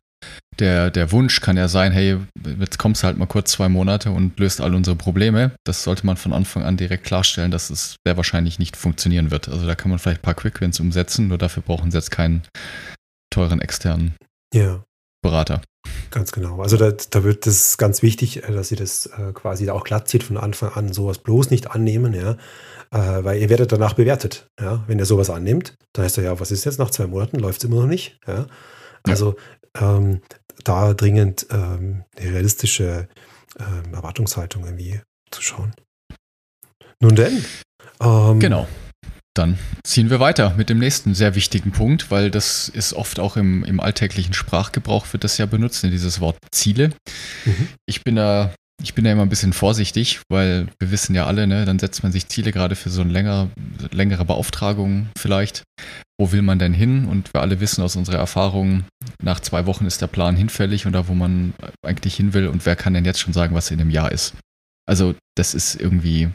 der, 0.60 0.90
der 0.90 1.12
Wunsch 1.12 1.42
kann 1.42 1.58
ja 1.58 1.68
sein, 1.68 1.92
hey, 1.92 2.18
jetzt 2.60 2.80
kommst 2.80 3.04
du 3.04 3.08
halt 3.08 3.18
mal 3.18 3.26
kurz 3.26 3.52
zwei 3.52 3.68
Monate 3.68 4.12
und 4.12 4.40
löst 4.40 4.62
all 4.62 4.74
unsere 4.74 4.96
Probleme. 4.96 5.52
Das 5.66 5.84
sollte 5.84 6.06
man 6.06 6.18
von 6.18 6.34
Anfang 6.34 6.64
an 6.64 6.78
direkt 6.78 7.04
klarstellen, 7.04 7.52
dass 7.52 7.70
es 7.70 7.98
sehr 8.06 8.16
wahrscheinlich 8.16 8.60
nicht 8.60 8.78
funktionieren 8.78 9.32
wird. 9.32 9.50
Also 9.50 9.68
da 9.68 9.76
kann 9.76 9.90
man 9.90 10.00
vielleicht 10.00 10.22
ein 10.22 10.24
paar 10.24 10.36
Quick-Wins 10.36 10.80
umsetzen, 10.80 11.28
nur 11.28 11.38
dafür 11.38 11.64
brauchen 11.64 11.92
sie 11.92 11.98
jetzt 11.98 12.12
keinen 12.12 12.44
teuren 13.34 13.60
externen 13.60 14.16
ja. 14.54 14.84
Berater. 15.22 15.62
Ganz 16.12 16.32
genau. 16.32 16.62
Also 16.62 16.78
da, 16.78 16.92
da 16.92 17.24
wird 17.24 17.46
das 17.46 17.78
ganz 17.78 18.02
wichtig, 18.02 18.44
äh, 18.44 18.52
dass 18.52 18.72
ihr 18.72 18.78
das 18.78 19.08
äh, 19.08 19.34
quasi 19.34 19.66
da 19.66 19.74
auch 19.74 19.84
glatt 19.84 20.08
zieht 20.08 20.24
von 20.24 20.38
Anfang 20.38 20.74
an, 20.74 20.94
sowas 20.94 21.18
bloß 21.20 21.50
nicht 21.50 21.72
annehmen, 21.72 22.14
ja. 22.14 22.38
Äh, 22.92 23.24
weil 23.24 23.42
ihr 23.42 23.50
werdet 23.50 23.72
danach 23.72 23.94
bewertet. 23.94 24.48
Ja. 24.60 24.84
Wenn 24.88 25.00
ihr 25.00 25.06
sowas 25.06 25.30
annimmt, 25.30 25.76
dann 25.94 26.06
heißt 26.06 26.18
er 26.18 26.24
ja, 26.24 26.40
was 26.40 26.52
ist 26.52 26.66
jetzt 26.66 26.80
nach 26.80 26.92
zwei 26.92 27.08
Monaten? 27.08 27.40
Läuft 27.40 27.64
es 27.64 27.70
immer 27.70 27.82
noch 27.82 27.88
nicht. 27.88 28.20
Ja. 28.28 28.48
Also. 29.04 29.36
Ähm, 29.78 30.22
da 30.64 30.94
dringend 30.94 31.48
ähm, 31.52 32.04
eine 32.18 32.34
realistische 32.34 33.08
ähm, 33.60 33.94
Erwartungshaltung 33.94 34.66
irgendwie 34.66 35.02
zu 35.32 35.42
schauen. 35.42 35.74
Nun 37.00 37.16
denn. 37.16 37.46
Ähm, 38.02 38.40
genau. 38.40 38.68
Dann 39.36 39.60
ziehen 39.84 40.10
wir 40.10 40.22
weiter 40.22 40.54
mit 40.56 40.70
dem 40.70 40.80
nächsten 40.80 41.14
sehr 41.14 41.36
wichtigen 41.36 41.72
Punkt, 41.72 42.10
weil 42.10 42.32
das 42.32 42.70
ist 42.70 42.94
oft 42.94 43.20
auch 43.20 43.36
im, 43.36 43.66
im 43.66 43.82
alltäglichen 43.82 44.34
Sprachgebrauch 44.34 45.12
wird 45.12 45.26
das 45.26 45.38
ja 45.38 45.46
benutzt, 45.46 45.84
ne, 45.84 45.92
dieses 45.92 46.22
Wort 46.22 46.38
Ziele. 46.52 46.94
Mhm. 47.44 47.68
Ich 47.86 48.02
bin 48.04 48.16
da, 48.16 48.56
ich 48.82 48.94
bin 48.94 49.04
da 49.04 49.12
immer 49.12 49.24
ein 49.24 49.30
bisschen 49.30 49.52
vorsichtig, 49.52 50.22
weil 50.30 50.68
wir 50.80 50.90
wissen 50.90 51.16
ja 51.16 51.26
alle, 51.26 51.48
ne, 51.48 51.66
dann 51.66 51.80
setzt 51.80 52.02
man 52.02 52.14
sich 52.14 52.30
Ziele 52.30 52.54
gerade 52.54 52.78
für 52.78 52.90
so 52.90 53.02
eine 53.02 53.12
längere, 53.12 53.50
längere 53.92 54.24
Beauftragung 54.24 55.10
vielleicht. 55.18 55.64
Wo 56.18 56.32
will 56.32 56.42
man 56.42 56.58
denn 56.58 56.74
hin? 56.74 57.04
Und 57.04 57.34
wir 57.34 57.42
alle 57.42 57.60
wissen 57.60 57.84
aus 57.84 57.98
unserer 57.98 58.20
Erfahrung, 58.20 58.86
nach 59.22 59.42
zwei 59.42 59.66
Wochen 59.66 59.86
ist 59.86 60.02
der 60.02 60.08
Plan 60.08 60.38
hinfällig 60.38 60.86
und 60.86 60.94
da, 60.94 61.10
wo 61.10 61.14
man 61.14 61.54
eigentlich 61.86 62.16
hin 62.16 62.34
will 62.34 62.48
und 62.48 62.66
wer 62.66 62.78
kann 62.78 62.94
denn 62.94 63.04
jetzt 63.04 63.20
schon 63.20 63.34
sagen, 63.34 63.54
was 63.54 63.70
in 63.70 63.82
einem 63.82 63.90
Jahr 63.90 64.14
ist? 64.14 64.34
Also, 64.88 65.14
das 65.36 65.54
ist 65.54 65.76
irgendwie, 65.76 66.30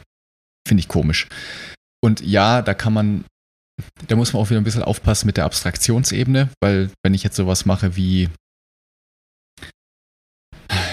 finde 0.67 0.81
ich 0.81 0.87
komisch. 0.87 1.27
Und 2.03 2.21
ja, 2.21 2.61
da 2.61 2.73
kann 2.73 2.93
man, 2.93 3.25
da 4.07 4.15
muss 4.15 4.33
man 4.33 4.41
auch 4.41 4.49
wieder 4.49 4.59
ein 4.59 4.63
bisschen 4.63 4.83
aufpassen 4.83 5.27
mit 5.27 5.37
der 5.37 5.45
Abstraktionsebene, 5.45 6.49
weil 6.61 6.89
wenn 7.03 7.13
ich 7.13 7.23
jetzt 7.23 7.35
sowas 7.35 7.65
mache 7.65 7.95
wie, 7.95 8.29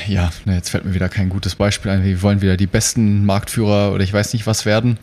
ja, 0.06 0.30
jetzt 0.46 0.70
fällt 0.70 0.84
mir 0.84 0.94
wieder 0.94 1.08
kein 1.08 1.28
gutes 1.28 1.54
Beispiel 1.54 1.90
ein, 1.90 2.04
wir 2.04 2.22
wollen 2.22 2.40
wieder 2.40 2.56
die 2.56 2.66
besten 2.66 3.24
Marktführer 3.24 3.92
oder 3.92 4.04
ich 4.04 4.12
weiß 4.12 4.32
nicht 4.32 4.46
was 4.46 4.66
werden, 4.66 4.98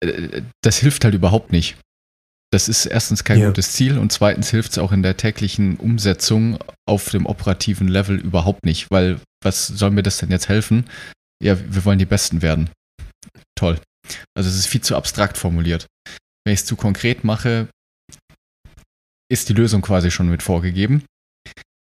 äh, 0.00 0.42
das 0.62 0.78
hilft 0.78 1.04
halt 1.04 1.14
überhaupt 1.14 1.52
nicht. 1.52 1.76
Das 2.52 2.68
ist 2.68 2.86
erstens 2.86 3.24
kein 3.24 3.40
ja. 3.40 3.48
gutes 3.48 3.72
Ziel 3.72 3.98
und 3.98 4.12
zweitens 4.12 4.50
hilft 4.50 4.72
es 4.72 4.78
auch 4.78 4.92
in 4.92 5.02
der 5.02 5.16
täglichen 5.16 5.76
Umsetzung 5.76 6.58
auf 6.86 7.10
dem 7.10 7.26
operativen 7.26 7.88
Level 7.88 8.16
überhaupt 8.16 8.64
nicht, 8.64 8.90
weil 8.90 9.18
was 9.42 9.66
soll 9.66 9.90
mir 9.90 10.04
das 10.04 10.18
denn 10.18 10.30
jetzt 10.30 10.48
helfen? 10.48 10.84
Ja, 11.42 11.58
wir 11.58 11.84
wollen 11.84 11.98
die 11.98 12.06
Besten 12.06 12.42
werden. 12.42 12.70
Toll. 13.56 13.80
Also 14.36 14.48
es 14.48 14.56
ist 14.56 14.66
viel 14.66 14.82
zu 14.82 14.96
abstrakt 14.96 15.38
formuliert. 15.38 15.86
Wenn 16.44 16.54
ich 16.54 16.60
es 16.60 16.66
zu 16.66 16.76
konkret 16.76 17.24
mache, 17.24 17.68
ist 19.30 19.48
die 19.48 19.54
Lösung 19.54 19.82
quasi 19.82 20.10
schon 20.10 20.28
mit 20.28 20.42
vorgegeben. 20.42 21.04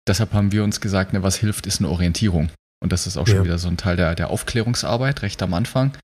Deshalb 0.08 0.34
haben 0.34 0.52
wir 0.52 0.64
uns 0.64 0.82
gesagt, 0.82 1.14
ne, 1.14 1.22
was 1.22 1.36
hilft, 1.36 1.68
ist 1.68 1.80
eine 1.80 1.90
Orientierung. 1.90 2.50
Und 2.82 2.92
das 2.92 3.06
ist 3.06 3.18
auch 3.18 3.28
schon 3.28 3.38
ja. 3.38 3.44
wieder 3.44 3.60
so 3.60 3.68
ein 3.68 3.78
Teil 3.78 3.96
der, 3.96 4.16
der 4.16 4.30
Aufklärungsarbeit, 4.30 5.22
recht 5.22 5.42
am 5.44 5.54
Anfang, 5.54 5.96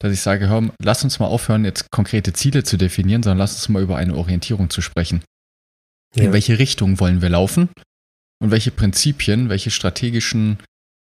dass 0.00 0.12
ich 0.12 0.20
sage, 0.20 0.48
hör, 0.48 0.68
lass 0.82 1.04
uns 1.04 1.18
mal 1.18 1.26
aufhören, 1.26 1.64
jetzt 1.64 1.90
konkrete 1.90 2.32
Ziele 2.32 2.64
zu 2.64 2.76
definieren, 2.76 3.22
sondern 3.22 3.38
lass 3.38 3.54
uns 3.54 3.68
mal 3.68 3.82
über 3.82 3.96
eine 3.96 4.14
Orientierung 4.14 4.68
zu 4.68 4.82
sprechen. 4.82 5.22
Ja. 6.14 6.24
In 6.24 6.32
welche 6.32 6.58
Richtung 6.58 7.00
wollen 7.00 7.22
wir 7.22 7.30
laufen? 7.30 7.70
Und 8.42 8.50
welche 8.50 8.70
Prinzipien, 8.70 9.48
welche 9.48 9.70
strategischen 9.70 10.58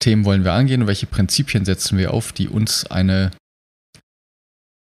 Themen 0.00 0.24
wollen 0.24 0.44
wir 0.44 0.52
angehen 0.52 0.82
und 0.82 0.86
welche 0.86 1.06
Prinzipien 1.06 1.64
setzen 1.64 1.98
wir 1.98 2.14
auf, 2.14 2.32
die 2.32 2.48
uns 2.48 2.86
eine, 2.86 3.32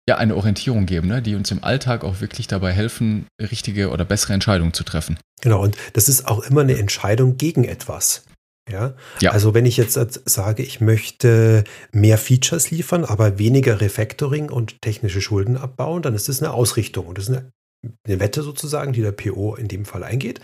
ja, 0.08 0.16
eine 0.16 0.34
Orientierung 0.36 0.86
geben, 0.86 1.08
ne? 1.08 1.22
die 1.22 1.34
uns 1.34 1.50
im 1.50 1.62
Alltag 1.62 2.04
auch 2.04 2.20
wirklich 2.20 2.46
dabei 2.46 2.72
helfen, 2.72 3.26
richtige 3.40 3.90
oder 3.90 4.04
bessere 4.04 4.32
Entscheidungen 4.32 4.72
zu 4.72 4.84
treffen. 4.84 5.18
Genau, 5.40 5.62
und 5.62 5.76
das 5.92 6.08
ist 6.08 6.26
auch 6.26 6.40
immer 6.40 6.62
eine 6.62 6.76
Entscheidung 6.78 7.36
gegen 7.36 7.64
etwas. 7.64 8.24
Ja? 8.70 8.94
ja? 9.20 9.30
Also 9.30 9.54
wenn 9.54 9.66
ich 9.66 9.76
jetzt 9.76 9.98
sage, 10.28 10.62
ich 10.62 10.80
möchte 10.80 11.64
mehr 11.92 12.18
Features 12.18 12.70
liefern, 12.70 13.04
aber 13.04 13.38
weniger 13.38 13.80
Refactoring 13.80 14.50
und 14.50 14.80
technische 14.82 15.20
Schulden 15.20 15.56
abbauen, 15.56 16.02
dann 16.02 16.14
ist 16.14 16.28
das 16.28 16.42
eine 16.42 16.52
Ausrichtung 16.52 17.06
und 17.06 17.18
das 17.18 17.28
ist 17.28 17.36
eine, 17.36 17.50
eine 18.06 18.20
Wette 18.20 18.42
sozusagen, 18.42 18.92
die 18.92 19.02
der 19.02 19.12
PO 19.12 19.54
in 19.56 19.68
dem 19.68 19.84
Fall 19.84 20.04
eingeht. 20.04 20.40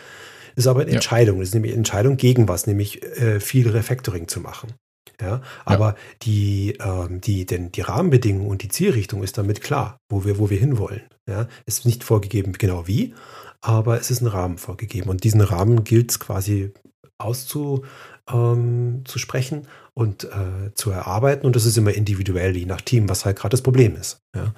Das 0.55 0.65
ist 0.65 0.69
aber 0.69 0.83
eine 0.83 0.91
ja. 0.91 0.97
Entscheidung. 0.97 1.39
Das 1.39 1.49
ist 1.49 1.55
nämlich 1.55 1.73
eine 1.73 1.79
Entscheidung 1.79 2.17
gegen 2.17 2.49
was, 2.49 2.67
nämlich 2.67 3.03
äh, 3.03 3.41
viel 3.41 3.69
Refactoring 3.69 4.27
zu 4.29 4.41
machen. 4.41 4.73
Ja, 5.21 5.41
aber 5.65 5.89
ja. 5.89 5.97
die, 6.23 6.77
ähm, 6.81 7.21
die, 7.21 7.47
denn 7.47 7.73
die 7.73 7.81
Rahmenbedingungen 7.81 8.49
und 8.49 8.63
die 8.63 8.69
Zielrichtung 8.69 9.23
ist 9.23 9.39
damit 9.39 9.63
klar, 9.63 9.99
wo 10.09 10.25
wir, 10.25 10.39
wo 10.39 10.51
wir 10.51 10.59
hinwollen. 10.59 11.03
Ja, 11.29 11.49
es 11.65 11.79
ist 11.79 11.87
nicht 11.87 12.05
vorgegeben, 12.05 12.53
genau 12.53 12.87
wie, 12.87 13.15
aber 13.61 13.99
es 13.99 14.11
ist 14.11 14.21
ein 14.21 14.29
Rahmen 14.29 14.59
vorgegeben. 14.59 15.11
Und 15.11 15.25
diesen 15.25 15.41
Rahmen 15.41 15.85
gilt 15.85 16.13
es 16.13 16.21
quasi 16.21 16.73
auszusprechen 17.19 19.63
ähm, 19.63 19.67
und 19.95 20.25
äh, 20.25 20.75
zu 20.75 20.91
erarbeiten. 20.91 21.47
Und 21.47 21.57
das 21.57 21.65
ist 21.65 21.77
immer 21.77 21.95
individuell, 21.95 22.57
je 22.57 22.67
nach 22.67 22.81
Team, 22.81 23.09
was 23.09 23.25
halt 23.25 23.39
gerade 23.39 23.53
das 23.53 23.63
Problem 23.63 23.97
ist. 23.97 24.21
Ja? 24.35 24.55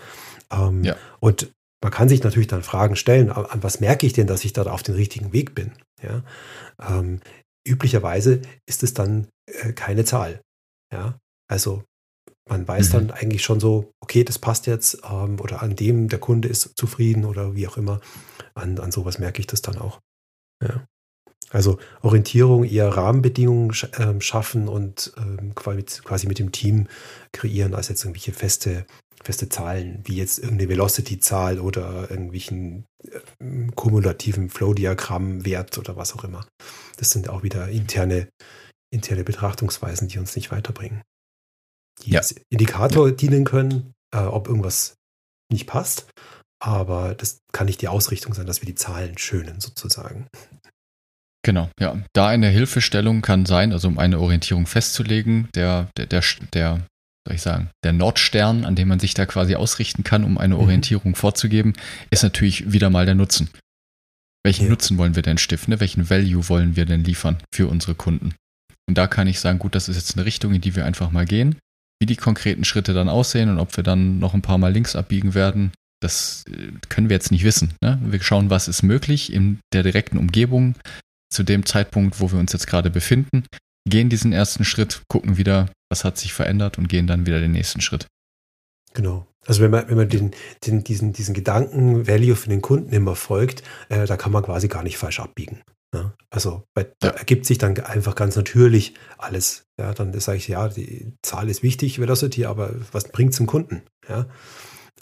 Ähm, 0.50 0.84
ja. 0.84 0.96
Und 1.20 1.52
man 1.82 1.92
kann 1.92 2.08
sich 2.08 2.24
natürlich 2.24 2.48
dann 2.48 2.62
Fragen 2.62 2.96
stellen, 2.96 3.30
an 3.30 3.62
was 3.62 3.80
merke 3.80 4.06
ich 4.06 4.12
denn, 4.12 4.26
dass 4.26 4.44
ich 4.44 4.52
da 4.52 4.64
auf 4.64 4.82
dem 4.82 4.96
richtigen 4.96 5.32
Weg 5.32 5.54
bin? 5.54 5.72
Ja? 6.02 6.22
Ähm, 6.80 7.20
üblicherweise 7.66 8.42
ist 8.66 8.82
es 8.82 8.94
dann 8.94 9.28
äh, 9.46 9.72
keine 9.72 10.04
Zahl. 10.04 10.40
Ja? 10.92 11.18
Also 11.50 11.84
man 12.48 12.66
weiß 12.66 12.88
mhm. 12.88 12.92
dann 12.92 13.10
eigentlich 13.10 13.42
schon 13.42 13.60
so, 13.60 13.92
okay, 14.00 14.24
das 14.24 14.38
passt 14.38 14.66
jetzt 14.66 15.02
ähm, 15.08 15.38
oder 15.40 15.62
an 15.62 15.76
dem 15.76 16.08
der 16.08 16.18
Kunde 16.18 16.48
ist 16.48 16.72
zufrieden 16.76 17.24
oder 17.24 17.54
wie 17.54 17.68
auch 17.68 17.76
immer. 17.76 18.00
An, 18.54 18.78
an 18.78 18.90
sowas 18.90 19.18
merke 19.18 19.40
ich 19.40 19.46
das 19.46 19.62
dann 19.62 19.78
auch. 19.78 20.00
Ja. 20.62 20.84
Also 21.50 21.78
Orientierung, 22.02 22.64
eher 22.64 22.88
Rahmenbedingungen 22.88 23.70
äh, 23.70 24.20
schaffen 24.20 24.68
und 24.68 25.12
ähm, 25.16 25.54
quasi 25.54 26.26
mit 26.26 26.38
dem 26.38 26.52
Team 26.52 26.88
kreieren, 27.32 27.74
als 27.74 27.88
jetzt 27.88 28.04
irgendwelche 28.04 28.32
feste, 28.32 28.86
feste 29.22 29.48
Zahlen, 29.48 30.02
wie 30.04 30.16
jetzt 30.16 30.38
irgendeine 30.38 30.68
Velocity-Zahl 30.68 31.58
oder 31.58 32.10
irgendwelchen 32.10 32.84
äh, 33.02 33.70
kumulativen 33.74 34.50
Flow-Diagramm-Wert 34.50 35.78
oder 35.78 35.96
was 35.96 36.14
auch 36.14 36.24
immer. 36.24 36.46
Das 36.98 37.10
sind 37.10 37.28
auch 37.28 37.42
wieder 37.42 37.68
interne, 37.68 38.28
interne 38.92 39.24
Betrachtungsweisen, 39.24 40.08
die 40.08 40.18
uns 40.18 40.36
nicht 40.36 40.50
weiterbringen. 40.50 41.02
Die 42.02 42.10
ja. 42.10 42.20
als 42.20 42.34
Indikator 42.50 43.10
dienen 43.12 43.44
können, 43.44 43.94
äh, 44.14 44.18
ob 44.18 44.48
irgendwas 44.48 44.96
nicht 45.50 45.66
passt, 45.66 46.08
aber 46.60 47.14
das 47.14 47.40
kann 47.52 47.66
nicht 47.66 47.80
die 47.82 47.88
Ausrichtung 47.88 48.34
sein, 48.34 48.46
dass 48.46 48.60
wir 48.60 48.66
die 48.66 48.74
Zahlen 48.74 49.18
schönen 49.18 49.60
sozusagen. 49.60 50.26
Genau, 51.44 51.70
ja. 51.80 51.96
Da 52.12 52.28
eine 52.28 52.48
Hilfestellung 52.48 53.22
kann 53.22 53.46
sein, 53.46 53.72
also 53.72 53.88
um 53.88 53.98
eine 53.98 54.18
Orientierung 54.20 54.66
festzulegen, 54.66 55.48
der, 55.54 55.88
der, 55.96 56.06
der, 56.06 56.22
der 56.52 56.86
soll 57.26 57.34
ich 57.34 57.42
sagen, 57.42 57.70
der 57.84 57.92
Nordstern, 57.92 58.64
an 58.64 58.74
dem 58.74 58.88
man 58.88 59.00
sich 59.00 59.14
da 59.14 59.26
quasi 59.26 59.54
ausrichten 59.54 60.02
kann, 60.02 60.24
um 60.24 60.38
eine 60.38 60.54
mhm. 60.54 60.60
Orientierung 60.60 61.14
vorzugeben, 61.14 61.74
ist 62.10 62.22
natürlich 62.22 62.72
wieder 62.72 62.90
mal 62.90 63.06
der 63.06 63.14
Nutzen. 63.14 63.50
Welchen 64.48 64.64
ja. 64.64 64.70
Nutzen 64.70 64.96
wollen 64.96 65.14
wir 65.14 65.22
denn 65.22 65.36
stiften? 65.36 65.74
Ne? 65.74 65.80
Welchen 65.80 66.08
Value 66.08 66.48
wollen 66.48 66.74
wir 66.74 66.86
denn 66.86 67.04
liefern 67.04 67.36
für 67.54 67.66
unsere 67.66 67.94
Kunden? 67.94 68.34
Und 68.88 68.96
da 68.96 69.06
kann 69.06 69.26
ich 69.26 69.40
sagen, 69.40 69.58
gut, 69.58 69.74
das 69.74 69.90
ist 69.90 69.96
jetzt 69.96 70.16
eine 70.16 70.24
Richtung, 70.24 70.54
in 70.54 70.62
die 70.62 70.74
wir 70.74 70.86
einfach 70.86 71.10
mal 71.10 71.26
gehen. 71.26 71.58
Wie 72.00 72.06
die 72.06 72.16
konkreten 72.16 72.64
Schritte 72.64 72.94
dann 72.94 73.10
aussehen 73.10 73.50
und 73.50 73.58
ob 73.58 73.76
wir 73.76 73.84
dann 73.84 74.18
noch 74.18 74.32
ein 74.32 74.40
paar 74.40 74.56
Mal 74.56 74.72
links 74.72 74.96
abbiegen 74.96 75.34
werden, 75.34 75.72
das 76.00 76.44
äh, 76.48 76.72
können 76.88 77.10
wir 77.10 77.16
jetzt 77.16 77.30
nicht 77.30 77.44
wissen. 77.44 77.74
Ne? 77.82 78.00
Wir 78.02 78.22
schauen, 78.22 78.48
was 78.48 78.68
ist 78.68 78.82
möglich 78.82 79.34
in 79.34 79.58
der 79.74 79.82
direkten 79.82 80.16
Umgebung, 80.16 80.76
zu 81.30 81.42
dem 81.42 81.66
Zeitpunkt, 81.66 82.18
wo 82.18 82.32
wir 82.32 82.38
uns 82.38 82.54
jetzt 82.54 82.68
gerade 82.68 82.88
befinden, 82.88 83.44
gehen 83.86 84.08
diesen 84.08 84.32
ersten 84.32 84.64
Schritt, 84.64 85.02
gucken 85.08 85.36
wieder, 85.36 85.68
was 85.90 86.04
hat 86.04 86.16
sich 86.16 86.32
verändert 86.32 86.78
und 86.78 86.88
gehen 86.88 87.06
dann 87.06 87.26
wieder 87.26 87.38
den 87.38 87.52
nächsten 87.52 87.82
Schritt. 87.82 88.06
Genau. 88.98 89.28
Also 89.46 89.62
wenn 89.62 89.70
man, 89.70 89.88
wenn 89.88 89.96
man 89.96 90.08
den, 90.08 90.32
den, 90.66 90.82
diesen, 90.82 91.12
diesen 91.12 91.32
Gedanken-Value 91.32 92.34
für 92.34 92.48
den 92.48 92.62
Kunden 92.62 92.92
immer 92.92 93.14
folgt, 93.14 93.62
äh, 93.88 94.06
da 94.06 94.16
kann 94.16 94.32
man 94.32 94.42
quasi 94.42 94.66
gar 94.66 94.82
nicht 94.82 94.98
falsch 94.98 95.20
abbiegen. 95.20 95.62
Ja? 95.94 96.14
Also 96.30 96.64
bei, 96.74 96.90
da 96.98 97.10
ergibt 97.10 97.46
sich 97.46 97.58
dann 97.58 97.78
einfach 97.78 98.16
ganz 98.16 98.34
natürlich 98.34 98.94
alles. 99.16 99.66
Ja, 99.78 99.94
dann 99.94 100.18
sage 100.18 100.38
ich, 100.38 100.48
ja, 100.48 100.68
die 100.68 101.12
Zahl 101.22 101.48
ist 101.48 101.62
wichtig, 101.62 102.00
Velocity, 102.00 102.44
aber 102.44 102.74
was 102.90 103.04
bringt 103.04 103.30
es 103.30 103.36
dem 103.36 103.46
Kunden? 103.46 103.82
Ja, 104.08 104.26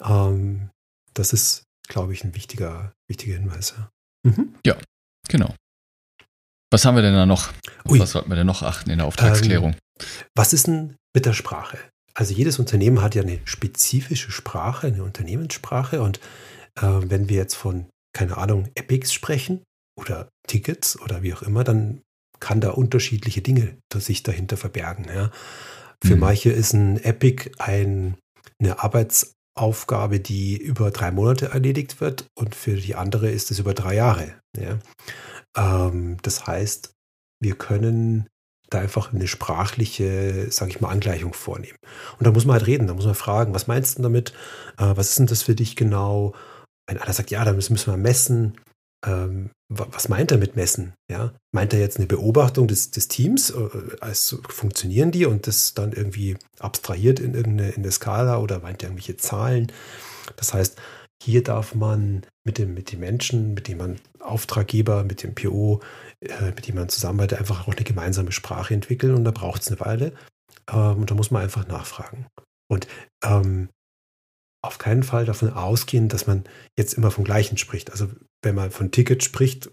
ähm, 0.05 0.69
das 1.15 1.33
ist, 1.33 1.63
glaube 1.87 2.13
ich, 2.13 2.23
ein 2.23 2.35
wichtiger, 2.35 2.93
wichtiger 3.09 3.33
Hinweis. 3.33 3.73
Ja. 3.75 3.89
Mhm. 4.29 4.53
ja, 4.63 4.77
genau. 5.27 5.55
Was 6.71 6.85
haben 6.85 6.93
wir 6.93 7.01
denn 7.01 7.15
da 7.15 7.25
noch? 7.25 7.51
Ui. 7.89 7.99
Was 7.99 8.11
sollten 8.11 8.29
wir 8.29 8.35
denn 8.35 8.45
noch 8.45 8.61
achten 8.61 8.91
in 8.91 8.99
der 8.99 9.07
Auftragsklärung? 9.07 9.73
Ähm, 9.73 10.07
was 10.35 10.53
ist 10.53 10.67
denn 10.67 10.97
mit 11.15 11.25
der 11.25 11.33
Sprache? 11.33 11.79
Also 12.17 12.33
jedes 12.33 12.57
Unternehmen 12.57 13.03
hat 13.03 13.13
ja 13.13 13.21
eine 13.21 13.39
spezifische 13.45 14.31
Sprache, 14.31 14.87
eine 14.87 15.03
Unternehmenssprache. 15.03 16.01
Und 16.01 16.19
äh, 16.75 16.81
wenn 17.03 17.29
wir 17.29 17.37
jetzt 17.37 17.53
von, 17.53 17.85
keine 18.11 18.37
Ahnung, 18.37 18.69
Epics 18.73 19.13
sprechen 19.13 19.61
oder 19.95 20.27
Tickets 20.47 20.99
oder 20.99 21.21
wie 21.21 21.35
auch 21.35 21.43
immer, 21.43 21.63
dann 21.63 22.01
kann 22.39 22.59
da 22.59 22.71
unterschiedliche 22.71 23.41
Dinge 23.41 23.77
sich 23.93 24.23
dahinter 24.23 24.57
verbergen. 24.57 25.05
Ja. 25.13 25.31
Für 26.03 26.15
mhm. 26.15 26.21
manche 26.21 26.49
ist 26.49 26.73
ein 26.73 26.97
Epic 27.03 27.51
ein, 27.59 28.17
eine 28.59 28.79
Arbeitsaufgabe, 28.79 30.19
die 30.19 30.57
über 30.57 30.89
drei 30.89 31.11
Monate 31.11 31.49
erledigt 31.49 32.01
wird 32.01 32.25
und 32.35 32.55
für 32.55 32.77
die 32.77 32.95
andere 32.95 33.29
ist 33.29 33.51
es 33.51 33.59
über 33.59 33.75
drei 33.75 33.93
Jahre. 33.93 34.39
Ja. 34.57 34.79
Ähm, 35.55 36.17
das 36.23 36.47
heißt, 36.47 36.93
wir 37.39 37.55
können 37.55 38.27
da 38.69 38.79
einfach 38.79 39.13
eine 39.13 39.27
sprachliche, 39.27 40.47
sage 40.51 40.71
ich 40.71 40.81
mal, 40.81 40.89
Angleichung 40.89 41.33
vornehmen. 41.33 41.77
Und 42.17 42.27
da 42.27 42.31
muss 42.31 42.45
man 42.45 42.55
halt 42.55 42.67
reden, 42.67 42.87
da 42.87 42.93
muss 42.93 43.05
man 43.05 43.15
fragen, 43.15 43.53
was 43.53 43.67
meinst 43.67 43.97
du 43.97 44.03
damit? 44.03 44.31
Äh, 44.77 44.95
was 44.95 45.09
ist 45.09 45.19
denn 45.19 45.27
das 45.27 45.43
für 45.43 45.55
dich 45.55 45.75
genau? 45.75 46.33
Wenn 46.87 46.97
einer 46.97 47.13
sagt, 47.13 47.31
ja, 47.31 47.43
da 47.45 47.53
müssen, 47.53 47.77
wir 47.77 47.97
messen. 47.97 48.57
Ähm, 49.05 49.51
was 49.69 50.09
meint 50.09 50.31
er 50.31 50.37
mit 50.37 50.55
messen? 50.55 50.93
Ja? 51.11 51.33
Meint 51.53 51.73
er 51.73 51.79
jetzt 51.79 51.97
eine 51.97 52.07
Beobachtung 52.07 52.67
des, 52.67 52.91
des 52.91 53.09
Teams? 53.09 53.53
Also 53.99 54.39
funktionieren 54.47 55.11
die 55.11 55.25
und 55.25 55.45
das 55.47 55.73
dann 55.73 55.91
irgendwie 55.91 56.37
abstrahiert 56.59 57.19
in 57.19 57.33
irgendeine 57.33 57.71
in 57.71 57.83
der 57.83 57.91
Skala 57.91 58.39
oder 58.39 58.59
meint 58.59 58.81
er 58.81 58.89
irgendwelche 58.89 59.17
Zahlen? 59.17 59.71
Das 60.37 60.53
heißt, 60.53 60.77
hier 61.21 61.43
darf 61.43 61.75
man 61.75 62.25
mit 62.45 62.57
dem, 62.57 62.73
mit 62.73 62.91
den 62.91 62.99
Menschen, 62.99 63.53
mit 63.53 63.67
dem 63.67 63.79
man 63.79 63.99
Auftraggeber, 64.19 65.03
mit 65.03 65.23
dem 65.23 65.35
PO, 65.35 65.81
äh, 66.21 66.51
mit 66.51 66.67
dem 66.67 66.75
man 66.75 66.89
zusammenarbeitet, 66.89 67.39
einfach 67.39 67.67
auch 67.67 67.73
eine 67.73 67.83
gemeinsame 67.83 68.31
Sprache 68.31 68.73
entwickeln 68.73 69.15
und 69.15 69.23
da 69.23 69.31
braucht 69.31 69.61
es 69.61 69.67
eine 69.67 69.79
Weile. 69.79 70.13
Ähm, 70.71 70.97
und 70.97 71.11
da 71.11 71.15
muss 71.15 71.31
man 71.31 71.41
einfach 71.41 71.67
nachfragen. 71.67 72.27
Und 72.69 72.87
ähm, 73.23 73.69
auf 74.63 74.77
keinen 74.77 75.03
Fall 75.03 75.25
davon 75.25 75.53
ausgehen, 75.53 76.09
dass 76.09 76.27
man 76.27 76.43
jetzt 76.77 76.93
immer 76.93 77.11
vom 77.11 77.23
Gleichen 77.23 77.57
spricht. 77.57 77.91
Also 77.91 78.09
wenn 78.43 78.55
man 78.55 78.71
von 78.71 78.91
Ticket 78.91 79.23
spricht, 79.23 79.69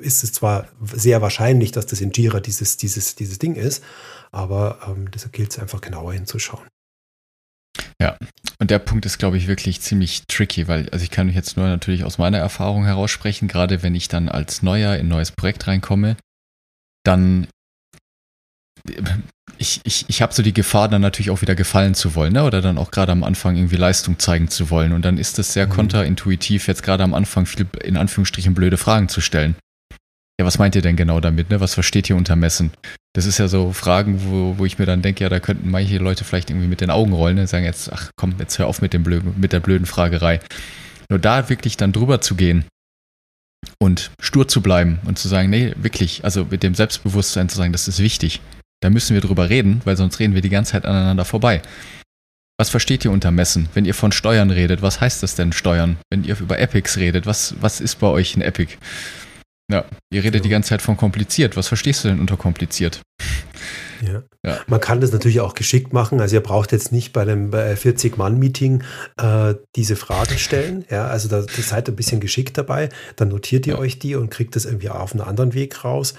ist 0.00 0.24
es 0.24 0.32
zwar 0.32 0.68
sehr 0.82 1.22
wahrscheinlich, 1.22 1.70
dass 1.70 1.86
das 1.86 2.00
in 2.00 2.10
Jira 2.10 2.40
dieses, 2.40 2.76
dieses, 2.76 3.14
dieses 3.14 3.38
Ding 3.38 3.54
ist, 3.54 3.84
aber 4.32 4.80
ähm, 4.88 5.10
deshalb 5.10 5.32
gilt 5.32 5.52
es 5.52 5.58
einfach 5.58 5.80
genauer 5.80 6.12
hinzuschauen. 6.12 6.66
Ja, 8.00 8.16
der 8.70 8.78
Punkt 8.78 9.04
ist, 9.04 9.18
glaube 9.18 9.36
ich, 9.36 9.48
wirklich 9.48 9.80
ziemlich 9.80 10.22
tricky, 10.28 10.68
weil, 10.68 10.88
also 10.90 11.02
ich 11.02 11.10
kann 11.10 11.26
mich 11.26 11.36
jetzt 11.36 11.56
nur 11.56 11.66
natürlich 11.66 12.04
aus 12.04 12.18
meiner 12.18 12.38
Erfahrung 12.38 12.84
heraus 12.84 13.10
sprechen, 13.10 13.48
gerade 13.48 13.82
wenn 13.82 13.94
ich 13.94 14.08
dann 14.08 14.28
als 14.28 14.62
Neuer 14.62 14.94
in 14.94 15.06
ein 15.06 15.08
neues 15.08 15.32
Projekt 15.32 15.66
reinkomme, 15.66 16.16
dann 17.04 17.48
ich, 19.58 19.80
ich, 19.84 20.06
ich 20.08 20.22
habe 20.22 20.32
so 20.32 20.42
die 20.42 20.54
Gefahr, 20.54 20.88
dann 20.88 21.02
natürlich 21.02 21.30
auch 21.30 21.42
wieder 21.42 21.54
gefallen 21.54 21.94
zu 21.94 22.14
wollen, 22.14 22.32
ne? 22.32 22.44
oder 22.44 22.62
dann 22.62 22.78
auch 22.78 22.90
gerade 22.90 23.12
am 23.12 23.24
Anfang 23.24 23.56
irgendwie 23.56 23.76
Leistung 23.76 24.18
zeigen 24.18 24.48
zu 24.48 24.70
wollen. 24.70 24.92
Und 24.92 25.04
dann 25.04 25.18
ist 25.18 25.38
es 25.38 25.52
sehr 25.52 25.66
mhm. 25.66 25.72
kontraintuitiv, 25.72 26.66
jetzt 26.66 26.82
gerade 26.82 27.04
am 27.04 27.12
Anfang 27.12 27.44
viel 27.44 27.66
in 27.82 27.98
Anführungsstrichen 27.98 28.54
blöde 28.54 28.78
Fragen 28.78 29.10
zu 29.10 29.20
stellen. 29.20 29.56
Ja, 30.40 30.46
was 30.46 30.56
meint 30.56 30.74
ihr 30.74 30.80
denn 30.80 30.96
genau 30.96 31.20
damit? 31.20 31.50
Ne? 31.50 31.60
Was 31.60 31.74
versteht 31.74 32.08
ihr 32.08 32.16
unter 32.16 32.34
Messen? 32.34 32.70
Das 33.12 33.26
ist 33.26 33.36
ja 33.36 33.46
so 33.46 33.74
Fragen, 33.74 34.22
wo, 34.24 34.56
wo 34.56 34.64
ich 34.64 34.78
mir 34.78 34.86
dann 34.86 35.02
denke, 35.02 35.22
ja, 35.22 35.28
da 35.28 35.38
könnten 35.38 35.70
manche 35.70 35.98
Leute 35.98 36.24
vielleicht 36.24 36.48
irgendwie 36.48 36.66
mit 36.66 36.80
den 36.80 36.88
Augen 36.88 37.12
rollen 37.12 37.38
und 37.38 37.46
sagen 37.46 37.66
jetzt, 37.66 37.92
ach 37.92 38.08
komm, 38.16 38.36
jetzt 38.38 38.58
hör 38.58 38.66
auf 38.66 38.80
mit, 38.80 38.94
dem 38.94 39.02
blöden, 39.02 39.34
mit 39.38 39.52
der 39.52 39.60
blöden 39.60 39.84
Fragerei. 39.84 40.40
Nur 41.10 41.18
da 41.18 41.50
wirklich 41.50 41.76
dann 41.76 41.92
drüber 41.92 42.22
zu 42.22 42.36
gehen 42.36 42.64
und 43.82 44.12
stur 44.18 44.48
zu 44.48 44.62
bleiben 44.62 44.98
und 45.04 45.18
zu 45.18 45.28
sagen, 45.28 45.50
nee, 45.50 45.74
wirklich, 45.76 46.24
also 46.24 46.46
mit 46.46 46.62
dem 46.62 46.74
Selbstbewusstsein 46.74 47.50
zu 47.50 47.58
sagen, 47.58 47.72
das 47.72 47.86
ist 47.86 47.98
wichtig. 47.98 48.40
Da 48.82 48.88
müssen 48.88 49.12
wir 49.12 49.20
drüber 49.20 49.50
reden, 49.50 49.82
weil 49.84 49.98
sonst 49.98 50.20
reden 50.20 50.32
wir 50.32 50.40
die 50.40 50.48
ganze 50.48 50.72
Zeit 50.72 50.86
aneinander 50.86 51.26
vorbei. 51.26 51.60
Was 52.58 52.70
versteht 52.70 53.04
ihr 53.04 53.10
unter 53.10 53.30
Messen? 53.30 53.68
Wenn 53.74 53.84
ihr 53.84 53.94
von 53.94 54.10
Steuern 54.10 54.50
redet, 54.50 54.80
was 54.80 55.02
heißt 55.02 55.22
das 55.22 55.34
denn 55.34 55.52
Steuern? 55.52 55.98
Wenn 56.08 56.24
ihr 56.24 56.40
über 56.40 56.58
Epics 56.58 56.96
redet, 56.96 57.26
was, 57.26 57.56
was 57.60 57.82
ist 57.82 57.96
bei 57.96 58.06
euch 58.06 58.34
ein 58.38 58.40
Epic? 58.40 58.78
Ja, 59.70 59.84
ihr 60.12 60.24
redet 60.24 60.40
ja. 60.40 60.42
die 60.42 60.48
ganze 60.48 60.70
Zeit 60.70 60.82
von 60.82 60.96
kompliziert. 60.96 61.56
Was 61.56 61.68
verstehst 61.68 62.04
du 62.04 62.08
denn 62.08 62.20
unter 62.20 62.36
kompliziert? 62.36 63.02
Ja. 64.02 64.22
ja. 64.44 64.58
Man 64.66 64.80
kann 64.80 65.00
das 65.00 65.12
natürlich 65.12 65.40
auch 65.40 65.54
geschickt 65.54 65.92
machen. 65.92 66.20
Also 66.20 66.36
ihr 66.36 66.42
braucht 66.42 66.72
jetzt 66.72 66.92
nicht 66.92 67.12
bei 67.12 67.22
einem 67.22 67.50
40-Mann-Meeting 67.50 68.82
äh, 69.18 69.54
diese 69.76 69.96
Fragen 69.96 70.38
stellen. 70.38 70.84
Ja, 70.90 71.06
also 71.06 71.28
da, 71.28 71.42
da 71.42 71.62
seid 71.62 71.88
ein 71.88 71.96
bisschen 71.96 72.20
geschickt 72.20 72.56
dabei. 72.58 72.88
Dann 73.16 73.28
notiert 73.28 73.66
ihr 73.66 73.74
ja. 73.74 73.78
euch 73.78 73.98
die 73.98 74.16
und 74.16 74.30
kriegt 74.30 74.56
das 74.56 74.64
irgendwie 74.64 74.88
auf 74.88 75.12
einen 75.12 75.20
anderen 75.20 75.54
Weg 75.54 75.84
raus. 75.84 76.14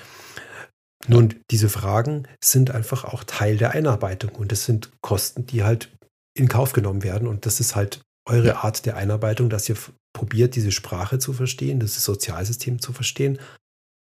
Nun, 1.07 1.33
diese 1.49 1.69
Fragen 1.69 2.27
sind 2.43 2.71
einfach 2.71 3.05
auch 3.05 3.23
Teil 3.23 3.57
der 3.57 3.71
Einarbeitung 3.71 4.31
und 4.31 4.51
das 4.51 4.65
sind 4.65 4.91
Kosten, 5.01 5.47
die 5.47 5.63
halt 5.63 5.89
in 6.37 6.47
Kauf 6.47 6.73
genommen 6.73 7.03
werden. 7.03 7.27
Und 7.27 7.47
das 7.47 7.59
ist 7.59 7.75
halt 7.75 8.01
eure 8.27 8.57
Art 8.57 8.85
der 8.85 8.97
Einarbeitung, 8.97 9.49
dass 9.49 9.67
ihr 9.67 9.77
probiert, 10.13 10.55
diese 10.55 10.71
Sprache 10.71 11.19
zu 11.19 11.33
verstehen, 11.33 11.79
das 11.79 12.03
Sozialsystem 12.03 12.79
zu 12.79 12.93
verstehen 12.93 13.39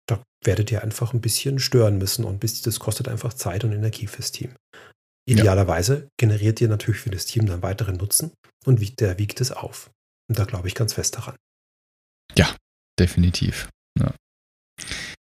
da 0.08 0.22
werdet 0.44 0.72
ihr 0.72 0.82
einfach 0.82 1.12
ein 1.12 1.20
bisschen 1.20 1.58
stören 1.58 1.98
müssen 1.98 2.24
und 2.24 2.42
das 2.42 2.80
kostet 2.80 3.08
einfach 3.08 3.34
Zeit 3.34 3.64
und 3.64 3.72
Energie 3.72 4.06
fürs 4.06 4.32
Team. 4.32 4.54
Idealerweise 5.28 5.94
ja. 5.94 6.08
generiert 6.18 6.60
ihr 6.60 6.68
natürlich 6.68 7.00
für 7.00 7.10
das 7.10 7.26
Team 7.26 7.46
dann 7.46 7.62
weiteren 7.62 7.96
Nutzen 7.96 8.32
und 8.64 9.00
der 9.00 9.18
wiegt 9.18 9.40
es 9.40 9.52
auf. 9.52 9.90
Und 10.28 10.38
da 10.38 10.44
glaube 10.44 10.68
ich 10.68 10.74
ganz 10.74 10.94
fest 10.94 11.16
daran. 11.16 11.36
Ja, 12.36 12.54
definitiv. 12.98 13.68
Ja. 13.98 14.14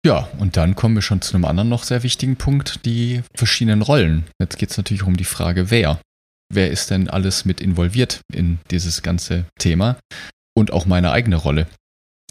ja, 0.06 0.20
und 0.38 0.58
dann 0.58 0.76
kommen 0.76 0.96
wir 0.96 1.02
schon 1.02 1.22
zu 1.22 1.36
einem 1.36 1.46
anderen 1.46 1.70
noch 1.70 1.84
sehr 1.84 2.04
wichtigen 2.04 2.36
Punkt, 2.36 2.86
die 2.86 3.24
verschiedenen 3.34 3.82
Rollen. 3.82 4.26
Jetzt 4.42 4.58
geht 4.58 4.72
es 4.72 4.78
natürlich 4.78 5.04
um 5.04 5.16
die 5.16 5.24
Frage, 5.24 5.72
wer. 5.72 6.02
Wer 6.54 6.72
ist 6.72 6.92
denn 6.92 7.10
alles 7.10 7.46
mit 7.46 7.62
involviert 7.62 8.22
in 8.34 8.60
dieses 8.72 9.02
ganze 9.02 9.46
Thema? 9.60 9.98
Und 10.58 10.72
auch 10.72 10.86
meine 10.86 11.12
eigene 11.12 11.36
Rolle. 11.36 11.68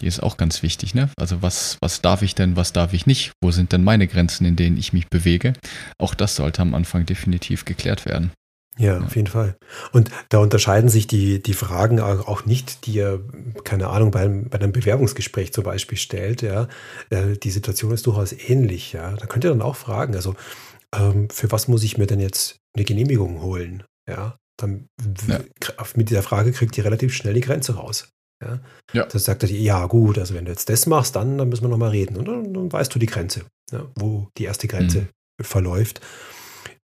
Die 0.01 0.07
ist 0.07 0.21
auch 0.21 0.35
ganz 0.35 0.61
wichtig, 0.61 0.93
ne? 0.93 1.09
Also 1.17 1.41
was, 1.41 1.77
was 1.79 2.01
darf 2.01 2.21
ich 2.21 2.35
denn, 2.35 2.57
was 2.57 2.73
darf 2.73 2.93
ich 2.93 3.05
nicht? 3.05 3.31
Wo 3.41 3.51
sind 3.51 3.71
denn 3.71 3.83
meine 3.83 4.07
Grenzen, 4.07 4.45
in 4.45 4.55
denen 4.55 4.77
ich 4.77 4.91
mich 4.91 5.07
bewege? 5.09 5.53
Auch 5.97 6.13
das 6.13 6.35
sollte 6.35 6.61
am 6.61 6.73
Anfang 6.75 7.05
definitiv 7.05 7.63
geklärt 7.63 8.05
werden. 8.05 8.31
Ja, 8.77 8.99
auf 8.99 9.15
jeden 9.15 9.27
Fall. 9.27 9.55
Und 9.93 10.11
da 10.27 10.39
unterscheiden 10.39 10.89
sich 10.89 11.07
die, 11.07 11.41
die 11.41 11.53
Fragen 11.53 12.01
auch 12.01 12.45
nicht, 12.45 12.85
die 12.85 12.95
ihr, 12.95 13.23
keine 13.63 13.87
Ahnung, 13.87 14.11
beim, 14.11 14.49
bei 14.49 14.59
einem 14.59 14.73
Bewerbungsgespräch 14.73 15.53
zum 15.53 15.63
Beispiel 15.63 15.97
stellt. 15.97 16.41
Ja. 16.41 16.67
Äh, 17.09 17.37
die 17.37 17.51
Situation 17.51 17.93
ist 17.93 18.05
durchaus 18.05 18.33
ähnlich. 18.33 18.91
Ja. 18.91 19.13
Da 19.13 19.27
könnt 19.27 19.45
ihr 19.45 19.51
dann 19.51 19.61
auch 19.61 19.77
fragen, 19.77 20.13
also 20.15 20.35
ähm, 20.93 21.29
für 21.29 21.51
was 21.53 21.69
muss 21.69 21.83
ich 21.83 21.97
mir 21.97 22.07
denn 22.07 22.19
jetzt 22.19 22.57
eine 22.75 22.83
Genehmigung 22.83 23.41
holen? 23.41 23.83
Ja. 24.09 24.37
Dann 24.57 24.87
ja. 25.27 25.41
mit 25.95 26.09
dieser 26.09 26.23
Frage 26.23 26.51
kriegt 26.53 26.77
ihr 26.77 26.85
relativ 26.85 27.13
schnell 27.13 27.33
die 27.33 27.41
Grenze 27.41 27.75
raus. 27.75 28.09
Ja? 28.43 28.59
ja. 28.93 29.05
Das 29.05 29.25
sagt 29.25 29.43
er, 29.43 29.49
ja 29.49 29.85
gut, 29.87 30.17
also 30.17 30.33
wenn 30.33 30.45
du 30.45 30.51
jetzt 30.51 30.69
das 30.69 30.85
machst, 30.85 31.15
dann, 31.15 31.37
dann 31.37 31.49
müssen 31.49 31.63
wir 31.63 31.69
nochmal 31.69 31.89
reden. 31.89 32.17
Und 32.17 32.25
dann, 32.25 32.53
dann, 32.53 32.71
weißt 32.71 32.93
du 32.93 32.99
die 32.99 33.05
Grenze, 33.05 33.45
ja, 33.71 33.89
wo 33.95 34.29
die 34.37 34.45
erste 34.45 34.67
Grenze 34.67 35.01
mhm. 35.01 35.43
verläuft. 35.43 36.01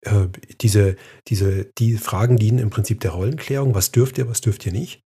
Äh, 0.06 0.28
diese, 0.62 0.96
diese, 1.28 1.66
die 1.78 1.98
Fragen 1.98 2.38
dienen 2.38 2.60
im 2.60 2.70
Prinzip 2.70 3.00
der 3.02 3.12
Rollenklärung. 3.12 3.76
Was 3.76 3.92
dürft 3.92 4.18
ihr, 4.18 4.28
was 4.28 4.42
dürft 4.42 4.66
ihr 4.66 4.72
nicht? 4.72 5.02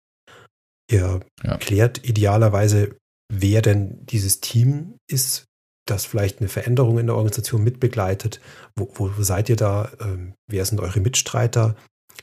Ihr 0.90 1.20
ja. 1.42 1.56
klärt 1.56 2.06
idealerweise, 2.06 2.96
wer 3.32 3.62
denn 3.62 4.04
dieses 4.06 4.40
Team 4.40 4.96
ist, 5.10 5.46
das 5.86 6.06
vielleicht 6.06 6.40
eine 6.40 6.48
Veränderung 6.48 6.98
in 6.98 7.06
der 7.06 7.16
Organisation 7.16 7.62
mitbegleitet. 7.62 8.40
Wo, 8.76 8.88
wo 8.96 9.22
seid 9.22 9.48
ihr 9.48 9.56
da? 9.56 9.92
Ähm, 10.00 10.34
wer 10.48 10.64
sind 10.64 10.80
eure 10.80 11.00
Mitstreiter? 11.00 11.76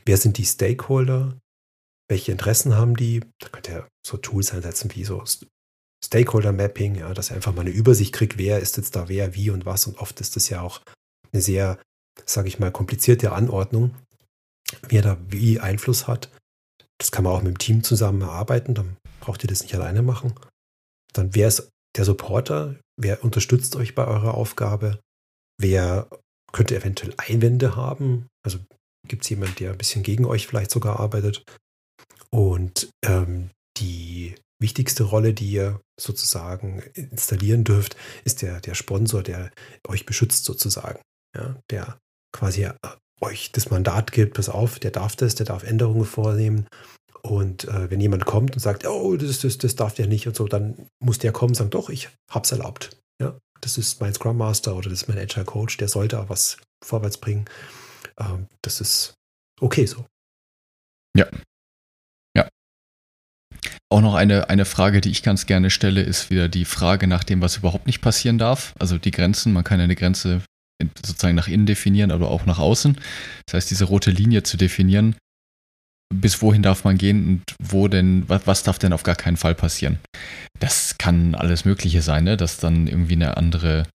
Wer 0.05 0.17
sind 0.17 0.37
die 0.37 0.45
Stakeholder? 0.45 1.37
welche 2.11 2.33
Interessen 2.33 2.75
haben 2.75 2.97
die. 2.97 3.21
Da 3.39 3.47
könnt 3.47 3.69
ihr 3.69 3.87
so 4.05 4.17
Tools 4.17 4.53
einsetzen 4.53 4.91
wie 4.93 5.05
so 5.05 5.23
Stakeholder 6.03 6.51
Mapping, 6.51 6.95
ja, 6.95 7.13
dass 7.13 7.31
ihr 7.31 7.35
einfach 7.35 7.53
mal 7.53 7.61
eine 7.61 7.69
Übersicht 7.69 8.13
kriegt, 8.13 8.37
wer 8.37 8.59
ist 8.59 8.75
jetzt 8.75 8.95
da 8.95 9.07
wer, 9.07 9.33
wie 9.33 9.49
und 9.49 9.65
was. 9.65 9.87
Und 9.87 9.97
oft 9.97 10.19
ist 10.19 10.35
das 10.35 10.49
ja 10.49 10.61
auch 10.61 10.81
eine 11.31 11.41
sehr, 11.41 11.79
sage 12.25 12.49
ich 12.49 12.59
mal, 12.59 12.71
komplizierte 12.71 13.31
Anordnung, 13.31 13.95
wer 14.89 15.01
da 15.01 15.17
wie 15.29 15.61
Einfluss 15.61 16.07
hat. 16.07 16.29
Das 16.97 17.11
kann 17.11 17.23
man 17.23 17.33
auch 17.33 17.43
mit 17.43 17.55
dem 17.55 17.59
Team 17.59 17.83
zusammen 17.83 18.21
erarbeiten, 18.21 18.75
dann 18.75 18.97
braucht 19.21 19.43
ihr 19.43 19.47
das 19.47 19.61
nicht 19.61 19.73
alleine 19.73 20.01
machen. 20.01 20.33
Dann 21.13 21.33
wer 21.33 21.47
ist 21.47 21.69
der 21.95 22.03
Supporter, 22.03 22.75
wer 22.99 23.23
unterstützt 23.23 23.75
euch 23.77 23.95
bei 23.95 24.05
eurer 24.05 24.33
Aufgabe, 24.33 24.99
wer 25.57 26.09
könnte 26.51 26.75
eventuell 26.75 27.13
Einwände 27.17 27.75
haben, 27.75 28.27
also 28.43 28.59
gibt 29.07 29.23
es 29.23 29.29
jemanden, 29.29 29.55
der 29.55 29.71
ein 29.71 29.77
bisschen 29.77 30.03
gegen 30.03 30.25
euch 30.25 30.47
vielleicht 30.47 30.71
sogar 30.71 30.99
arbeitet. 30.99 31.43
Und 32.29 32.89
ähm, 33.03 33.49
die 33.77 34.35
wichtigste 34.61 35.03
Rolle, 35.03 35.33
die 35.33 35.51
ihr 35.51 35.81
sozusagen 35.99 36.81
installieren 36.93 37.63
dürft, 37.63 37.95
ist 38.23 38.41
der, 38.41 38.61
der 38.61 38.75
Sponsor, 38.75 39.23
der 39.23 39.51
euch 39.87 40.05
beschützt 40.05 40.45
sozusagen. 40.45 40.99
Ja, 41.35 41.57
der 41.69 41.97
quasi 42.33 42.63
äh, 42.65 42.73
euch 43.21 43.51
das 43.51 43.69
Mandat 43.69 44.11
gibt, 44.11 44.35
pass 44.35 44.49
auf, 44.49 44.79
der 44.79 44.91
darf 44.91 45.15
das, 45.15 45.35
der 45.35 45.45
darf 45.45 45.63
Änderungen 45.63 46.05
vornehmen. 46.05 46.67
Und 47.21 47.65
äh, 47.65 47.89
wenn 47.89 48.01
jemand 48.01 48.25
kommt 48.25 48.53
und 48.53 48.59
sagt, 48.59 48.85
oh, 48.85 49.15
das, 49.15 49.39
das, 49.39 49.57
das 49.57 49.75
darf 49.75 49.93
der 49.93 50.07
nicht 50.07 50.27
und 50.27 50.35
so, 50.35 50.47
dann 50.47 50.87
muss 50.99 51.19
der 51.19 51.31
kommen 51.31 51.51
und 51.51 51.55
sagen, 51.55 51.69
doch, 51.69 51.89
ich 51.89 52.09
hab's 52.29 52.51
erlaubt. 52.51 52.97
Ja, 53.21 53.37
das 53.61 53.77
ist 53.77 54.01
mein 54.01 54.13
Scrum 54.13 54.37
Master 54.37 54.75
oder 54.75 54.89
das 54.89 55.03
ist 55.03 55.07
mein 55.07 55.19
Agile 55.19 55.45
Coach, 55.45 55.77
der 55.77 55.87
sollte 55.87 56.19
auch 56.19 56.29
was 56.29 56.57
vorwärts 56.83 57.17
bringen. 57.17 57.45
Ähm, 58.19 58.47
das 58.61 58.81
ist 58.81 59.13
okay 59.59 59.85
so. 59.85 60.05
Ja, 61.17 61.27
auch 63.91 63.99
noch 63.99 64.15
eine, 64.15 64.49
eine 64.49 64.63
Frage, 64.63 65.01
die 65.01 65.11
ich 65.11 65.21
ganz 65.21 65.45
gerne 65.47 65.69
stelle, 65.69 66.01
ist 66.01 66.29
wieder 66.29 66.47
die 66.47 66.63
Frage 66.63 67.07
nach 67.07 67.25
dem, 67.25 67.41
was 67.41 67.57
überhaupt 67.57 67.87
nicht 67.87 67.99
passieren 67.99 68.37
darf. 68.37 68.73
Also 68.79 68.97
die 68.97 69.11
Grenzen, 69.11 69.51
man 69.51 69.65
kann 69.65 69.79
ja 69.79 69.83
eine 69.83 69.97
Grenze 69.97 70.41
sozusagen 71.05 71.35
nach 71.35 71.49
innen 71.49 71.65
definieren, 71.65 72.09
aber 72.09 72.31
auch 72.31 72.45
nach 72.45 72.57
außen. 72.57 72.97
Das 73.45 73.53
heißt, 73.55 73.69
diese 73.69 73.83
rote 73.83 74.09
Linie 74.09 74.43
zu 74.43 74.55
definieren, 74.55 75.15
bis 76.13 76.41
wohin 76.41 76.63
darf 76.63 76.85
man 76.85 76.97
gehen 76.97 77.27
und 77.27 77.55
wo 77.61 77.89
denn, 77.89 78.27
was, 78.29 78.47
was 78.47 78.63
darf 78.63 78.79
denn 78.79 78.93
auf 78.93 79.03
gar 79.03 79.15
keinen 79.15 79.37
Fall 79.37 79.55
passieren? 79.55 79.99
Das 80.59 80.97
kann 80.97 81.35
alles 81.35 81.65
Mögliche 81.65 82.01
sein, 82.01 82.23
ne? 82.23 82.37
dass 82.37 82.57
dann 82.57 82.87
irgendwie 82.87 83.15
eine 83.15 83.35
andere. 83.35 83.87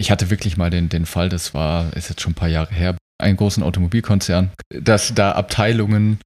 Ich 0.00 0.12
hatte 0.12 0.30
wirklich 0.30 0.56
mal 0.56 0.70
den, 0.70 0.88
den 0.88 1.06
Fall, 1.06 1.28
das 1.28 1.54
war, 1.54 1.92
ist 1.96 2.08
jetzt 2.08 2.20
schon 2.20 2.32
ein 2.32 2.36
paar 2.36 2.48
Jahre 2.48 2.72
her, 2.72 2.96
einen 3.18 3.36
großen 3.36 3.62
Automobilkonzern, 3.62 4.50
dass 4.70 5.14
da 5.14 5.32
Abteilungen 5.32 6.20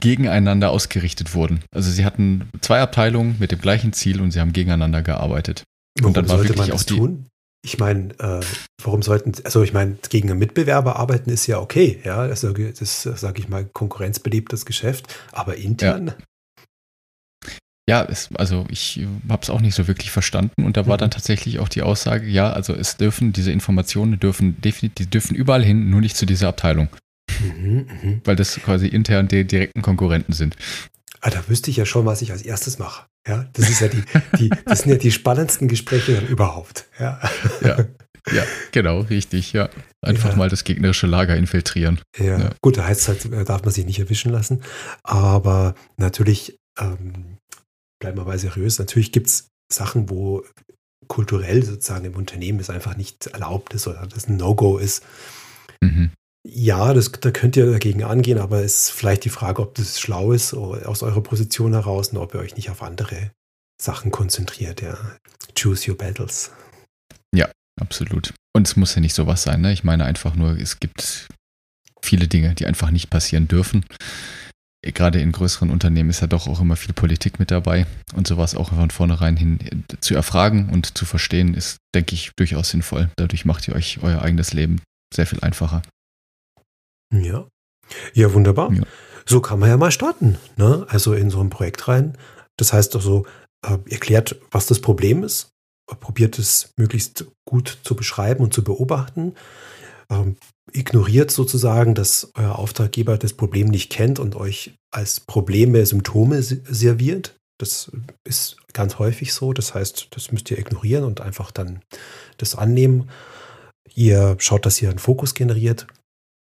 gegeneinander 0.00 0.70
ausgerichtet 0.70 1.34
wurden. 1.34 1.62
Also 1.72 1.90
sie 1.90 2.04
hatten 2.04 2.48
zwei 2.60 2.80
Abteilungen 2.80 3.36
mit 3.38 3.52
dem 3.52 3.60
gleichen 3.60 3.92
Ziel 3.92 4.20
und 4.20 4.32
sie 4.32 4.40
haben 4.40 4.52
gegeneinander 4.52 5.02
gearbeitet. 5.02 5.64
Warum 5.98 6.08
und 6.08 6.16
dann 6.16 6.28
war 6.28 6.42
wirklich 6.42 6.72
auch 6.72 6.82
die, 6.82 6.96
tun? 6.96 7.26
Ich 7.64 7.78
meine, 7.78 8.12
äh, 8.18 8.40
warum 8.82 9.02
sollten, 9.02 9.32
also 9.44 9.62
ich 9.62 9.72
meine, 9.72 9.96
gegen 10.08 10.30
einen 10.30 10.38
Mitbewerber 10.38 10.96
arbeiten 10.96 11.30
ist 11.30 11.46
ja 11.46 11.58
okay, 11.58 12.00
ja, 12.04 12.18
also 12.18 12.52
das, 12.52 13.02
sage 13.02 13.40
ich 13.40 13.48
mal, 13.48 13.64
konkurrenzbelebtes 13.64 14.66
Geschäft, 14.66 15.14
aber 15.32 15.56
intern. 15.56 16.08
Ja. 16.08 16.14
Ja, 17.88 18.04
es, 18.04 18.30
also 18.34 18.66
ich 18.68 19.06
habe 19.28 19.42
es 19.42 19.50
auch 19.50 19.60
nicht 19.60 19.76
so 19.76 19.86
wirklich 19.86 20.10
verstanden 20.10 20.64
und 20.64 20.76
da 20.76 20.86
war 20.86 20.96
mhm. 20.96 21.00
dann 21.00 21.10
tatsächlich 21.12 21.60
auch 21.60 21.68
die 21.68 21.82
Aussage, 21.82 22.26
ja, 22.26 22.50
also 22.50 22.74
es 22.74 22.96
dürfen 22.96 23.32
diese 23.32 23.52
Informationen 23.52 24.18
dürfen 24.18 24.60
definitiv, 24.60 24.96
die 24.96 25.10
dürfen 25.10 25.36
überall 25.36 25.64
hin, 25.64 25.88
nur 25.88 26.00
nicht 26.00 26.16
zu 26.16 26.26
dieser 26.26 26.48
Abteilung. 26.48 26.88
Mhm, 27.40 27.86
mh. 28.02 28.20
Weil 28.24 28.36
das 28.36 28.56
quasi 28.56 28.88
intern 28.88 29.28
die 29.28 29.46
direkten 29.46 29.82
Konkurrenten 29.82 30.32
sind. 30.32 30.56
Ah, 31.20 31.30
da 31.30 31.48
wüsste 31.48 31.70
ich 31.70 31.76
ja 31.76 31.86
schon, 31.86 32.06
was 32.06 32.22
ich 32.22 32.32
als 32.32 32.42
erstes 32.42 32.78
mache. 32.78 33.06
Ja, 33.26 33.48
das 33.52 33.68
ist 33.68 33.80
ja 33.80 33.88
die, 33.88 34.02
die 34.38 34.50
das 34.64 34.80
sind 34.80 34.90
ja 34.90 34.98
die 34.98 35.10
spannendsten 35.10 35.68
Gespräche 35.68 36.18
überhaupt. 36.18 36.86
Ja. 36.98 37.20
ja. 37.62 37.84
Ja, 38.32 38.42
genau, 38.72 39.00
richtig, 39.02 39.52
ja. 39.52 39.68
Einfach 40.02 40.30
ja. 40.30 40.36
mal 40.36 40.48
das 40.48 40.64
gegnerische 40.64 41.06
Lager 41.06 41.36
infiltrieren. 41.36 42.00
Ja, 42.18 42.38
ja. 42.38 42.50
gut, 42.60 42.76
da 42.76 42.84
heißt 42.84 43.02
es 43.02 43.08
halt, 43.08 43.32
äh, 43.32 43.44
darf 43.44 43.62
man 43.62 43.72
sich 43.72 43.86
nicht 43.86 44.00
erwischen 44.00 44.32
lassen. 44.32 44.62
Aber 45.04 45.76
natürlich, 45.96 46.58
ähm, 46.78 47.38
bleiben 48.00 48.18
wir 48.18 48.24
mal 48.24 48.38
seriös, 48.38 48.78
natürlich 48.78 49.12
gibt 49.12 49.28
es 49.28 49.48
Sachen, 49.72 50.10
wo 50.10 50.44
kulturell 51.08 51.62
sozusagen 51.62 52.04
im 52.04 52.16
Unternehmen 52.16 52.60
es 52.60 52.70
einfach 52.70 52.96
nicht 52.96 53.26
erlaubt 53.28 53.74
ist 53.74 53.86
oder 53.86 54.06
das 54.06 54.28
ein 54.28 54.36
No-Go 54.36 54.78
ist. 54.78 55.04
Mhm. 55.80 56.10
Ja, 56.48 56.94
das, 56.94 57.10
da 57.12 57.30
könnt 57.30 57.56
ihr 57.56 57.70
dagegen 57.70 58.04
angehen, 58.04 58.38
aber 58.38 58.62
es 58.62 58.84
ist 58.84 58.90
vielleicht 58.90 59.24
die 59.24 59.30
Frage, 59.30 59.62
ob 59.62 59.74
das 59.74 60.00
schlau 60.00 60.32
ist 60.32 60.54
aus 60.54 61.02
eurer 61.02 61.22
Position 61.22 61.72
heraus 61.72 62.08
und 62.08 62.18
ob 62.18 62.34
ihr 62.34 62.40
euch 62.40 62.54
nicht 62.54 62.70
auf 62.70 62.82
andere 62.82 63.32
Sachen 63.80 64.10
konzentriert. 64.10 64.80
Ja. 64.80 64.96
Choose 65.58 65.90
your 65.90 65.98
battles. 65.98 66.52
Ja, 67.34 67.50
absolut. 67.80 68.32
Und 68.54 68.66
es 68.66 68.76
muss 68.76 68.94
ja 68.94 69.00
nicht 69.00 69.14
sowas 69.14 69.42
sein. 69.42 69.60
Ne? 69.60 69.72
Ich 69.72 69.84
meine 69.84 70.04
einfach 70.04 70.34
nur, 70.34 70.56
es 70.56 70.78
gibt 70.78 71.28
viele 72.00 72.28
Dinge, 72.28 72.54
die 72.54 72.66
einfach 72.66 72.90
nicht 72.90 73.10
passieren 73.10 73.48
dürfen. 73.48 73.84
Gerade 74.92 75.20
in 75.20 75.32
größeren 75.32 75.70
Unternehmen 75.70 76.10
ist 76.10 76.20
ja 76.20 76.26
doch 76.26 76.46
auch 76.46 76.60
immer 76.60 76.76
viel 76.76 76.94
Politik 76.94 77.38
mit 77.38 77.50
dabei 77.50 77.86
und 78.14 78.26
sowas 78.26 78.54
auch 78.54 78.70
von 78.70 78.90
vornherein 78.90 79.36
hin 79.36 79.58
äh, 79.60 79.96
zu 80.00 80.14
erfragen 80.14 80.70
und 80.70 80.96
zu 80.96 81.04
verstehen, 81.04 81.54
ist, 81.54 81.78
denke 81.94 82.14
ich, 82.14 82.32
durchaus 82.36 82.70
sinnvoll. 82.70 83.10
Dadurch 83.16 83.44
macht 83.44 83.66
ihr 83.68 83.74
euch 83.74 84.00
euer 84.02 84.22
eigenes 84.22 84.52
Leben 84.52 84.80
sehr 85.14 85.26
viel 85.26 85.40
einfacher. 85.40 85.82
Ja. 87.12 87.46
Ja, 88.14 88.32
wunderbar. 88.32 88.72
Ja. 88.72 88.82
So 89.24 89.40
kann 89.40 89.58
man 89.58 89.68
ja 89.68 89.76
mal 89.76 89.90
starten. 89.90 90.38
Ne? 90.56 90.86
Also 90.88 91.14
in 91.14 91.30
so 91.30 91.40
ein 91.40 91.50
Projekt 91.50 91.88
rein. 91.88 92.16
Das 92.56 92.72
heißt 92.72 92.94
also, 92.96 93.26
äh, 93.64 93.78
erklärt, 93.90 94.36
was 94.50 94.66
das 94.66 94.80
Problem 94.80 95.24
ist, 95.24 95.50
probiert 96.00 96.38
es 96.38 96.70
möglichst 96.76 97.26
gut 97.44 97.78
zu 97.84 97.94
beschreiben 97.94 98.42
und 98.42 98.52
zu 98.52 98.64
beobachten. 98.64 99.34
Ähm, 100.10 100.36
ignoriert 100.72 101.30
sozusagen, 101.30 101.94
dass 101.94 102.30
euer 102.34 102.58
Auftraggeber 102.58 103.18
das 103.18 103.32
Problem 103.32 103.68
nicht 103.68 103.90
kennt 103.90 104.18
und 104.18 104.34
euch 104.36 104.74
als 104.90 105.20
Probleme 105.20 105.84
Symptome 105.86 106.42
serviert. 106.42 107.36
Das 107.58 107.90
ist 108.24 108.56
ganz 108.72 108.98
häufig 108.98 109.32
so. 109.32 109.52
Das 109.52 109.74
heißt, 109.74 110.08
das 110.10 110.32
müsst 110.32 110.50
ihr 110.50 110.58
ignorieren 110.58 111.04
und 111.04 111.20
einfach 111.20 111.50
dann 111.50 111.80
das 112.36 112.54
annehmen. 112.54 113.08
Ihr 113.94 114.36
schaut, 114.38 114.66
dass 114.66 114.82
ihr 114.82 114.90
einen 114.90 114.98
Fokus 114.98 115.34
generiert, 115.34 115.86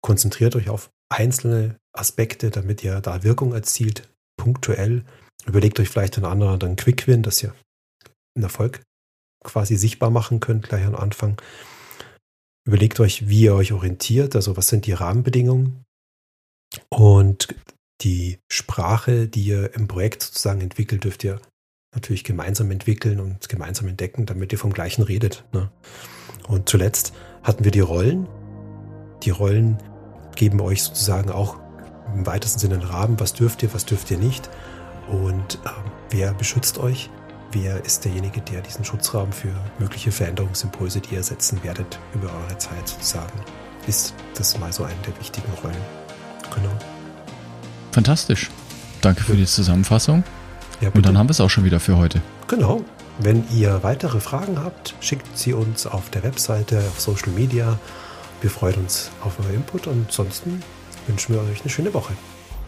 konzentriert 0.01 0.55
euch 0.55 0.69
auf 0.69 0.89
einzelne 1.09 1.75
Aspekte, 1.93 2.49
damit 2.49 2.83
ihr 2.83 3.01
da 3.01 3.23
Wirkung 3.23 3.53
erzielt, 3.53 4.07
punktuell. 4.37 5.03
Überlegt 5.45 5.79
euch 5.79 5.89
vielleicht 5.89 6.17
einen 6.17 6.25
anderen 6.25 6.59
dann 6.59 6.75
Quick-Win, 6.75 7.23
dass 7.23 7.43
ihr 7.43 7.53
einen 8.35 8.43
Erfolg 8.43 8.81
quasi 9.43 9.75
sichtbar 9.75 10.11
machen 10.11 10.39
könnt, 10.39 10.69
gleich 10.69 10.85
am 10.85 10.95
Anfang. 10.95 11.41
Überlegt 12.67 12.99
euch, 12.99 13.27
wie 13.27 13.41
ihr 13.41 13.55
euch 13.55 13.73
orientiert, 13.73 14.35
also 14.35 14.55
was 14.55 14.67
sind 14.67 14.85
die 14.85 14.93
Rahmenbedingungen 14.93 15.83
und 16.89 17.55
die 18.01 18.39
Sprache, 18.51 19.27
die 19.27 19.43
ihr 19.43 19.73
im 19.75 19.87
Projekt 19.87 20.23
sozusagen 20.23 20.61
entwickelt, 20.61 21.03
dürft 21.03 21.23
ihr 21.23 21.39
natürlich 21.93 22.23
gemeinsam 22.23 22.71
entwickeln 22.71 23.19
und 23.19 23.49
gemeinsam 23.49 23.87
entdecken, 23.87 24.25
damit 24.25 24.51
ihr 24.51 24.57
vom 24.57 24.73
gleichen 24.73 25.03
redet. 25.03 25.43
Ne? 25.53 25.71
Und 26.47 26.69
zuletzt 26.69 27.13
hatten 27.43 27.63
wir 27.63 27.71
die 27.71 27.81
Rollen. 27.81 28.27
Die 29.23 29.29
Rollen 29.29 29.77
geben 30.35 30.61
euch 30.61 30.83
sozusagen 30.83 31.31
auch 31.31 31.59
im 32.13 32.25
weitesten 32.25 32.59
Sinne 32.59 32.75
einen 32.75 32.83
Rahmen, 32.83 33.19
was 33.19 33.33
dürft 33.33 33.63
ihr, 33.63 33.73
was 33.73 33.85
dürft 33.85 34.09
ihr 34.11 34.17
nicht 34.17 34.49
und 35.09 35.55
äh, 35.65 35.69
wer 36.09 36.33
beschützt 36.33 36.77
euch 36.77 37.09
wer 37.51 37.83
ist 37.83 38.05
derjenige, 38.05 38.41
der 38.41 38.61
diesen 38.61 38.85
Schutzrahmen 38.85 39.33
für 39.33 39.53
mögliche 39.79 40.11
Veränderungsimpulse, 40.11 41.01
die 41.01 41.15
ihr 41.15 41.23
setzen 41.23 41.63
werdet, 41.63 41.99
über 42.13 42.29
eure 42.33 42.57
Zeit 42.57 42.87
sozusagen, 42.87 43.39
ist 43.87 44.13
das 44.35 44.57
mal 44.59 44.71
so 44.71 44.83
eine 44.83 44.95
der 45.05 45.17
wichtigen 45.19 45.51
Rollen. 45.63 45.75
Genau. 46.53 46.71
Fantastisch. 47.91 48.49
Danke 49.01 49.23
für 49.23 49.35
die 49.35 49.45
Zusammenfassung. 49.45 50.23
Ja, 50.79 50.89
Und 50.93 51.05
dann 51.05 51.17
haben 51.17 51.27
wir 51.27 51.31
es 51.31 51.41
auch 51.41 51.49
schon 51.49 51.63
wieder 51.63 51.79
für 51.79 51.97
heute. 51.97 52.21
Genau. 52.47 52.83
Wenn 53.19 53.43
ihr 53.51 53.83
weitere 53.83 54.19
Fragen 54.19 54.59
habt, 54.63 54.95
schickt 54.99 55.37
sie 55.37 55.53
uns 55.53 55.85
auf 55.85 56.09
der 56.09 56.23
Webseite, 56.23 56.79
auf 56.79 56.99
Social 56.99 57.31
Media. 57.33 57.77
Wir 58.41 58.49
freuen 58.49 58.75
uns 58.75 59.11
auf 59.21 59.33
euer 59.39 59.53
Input 59.53 59.87
und 59.87 60.07
ansonsten 60.07 60.63
wünschen 61.07 61.35
wir 61.35 61.41
euch 61.41 61.61
eine 61.61 61.69
schöne 61.69 61.93
Woche. 61.93 62.13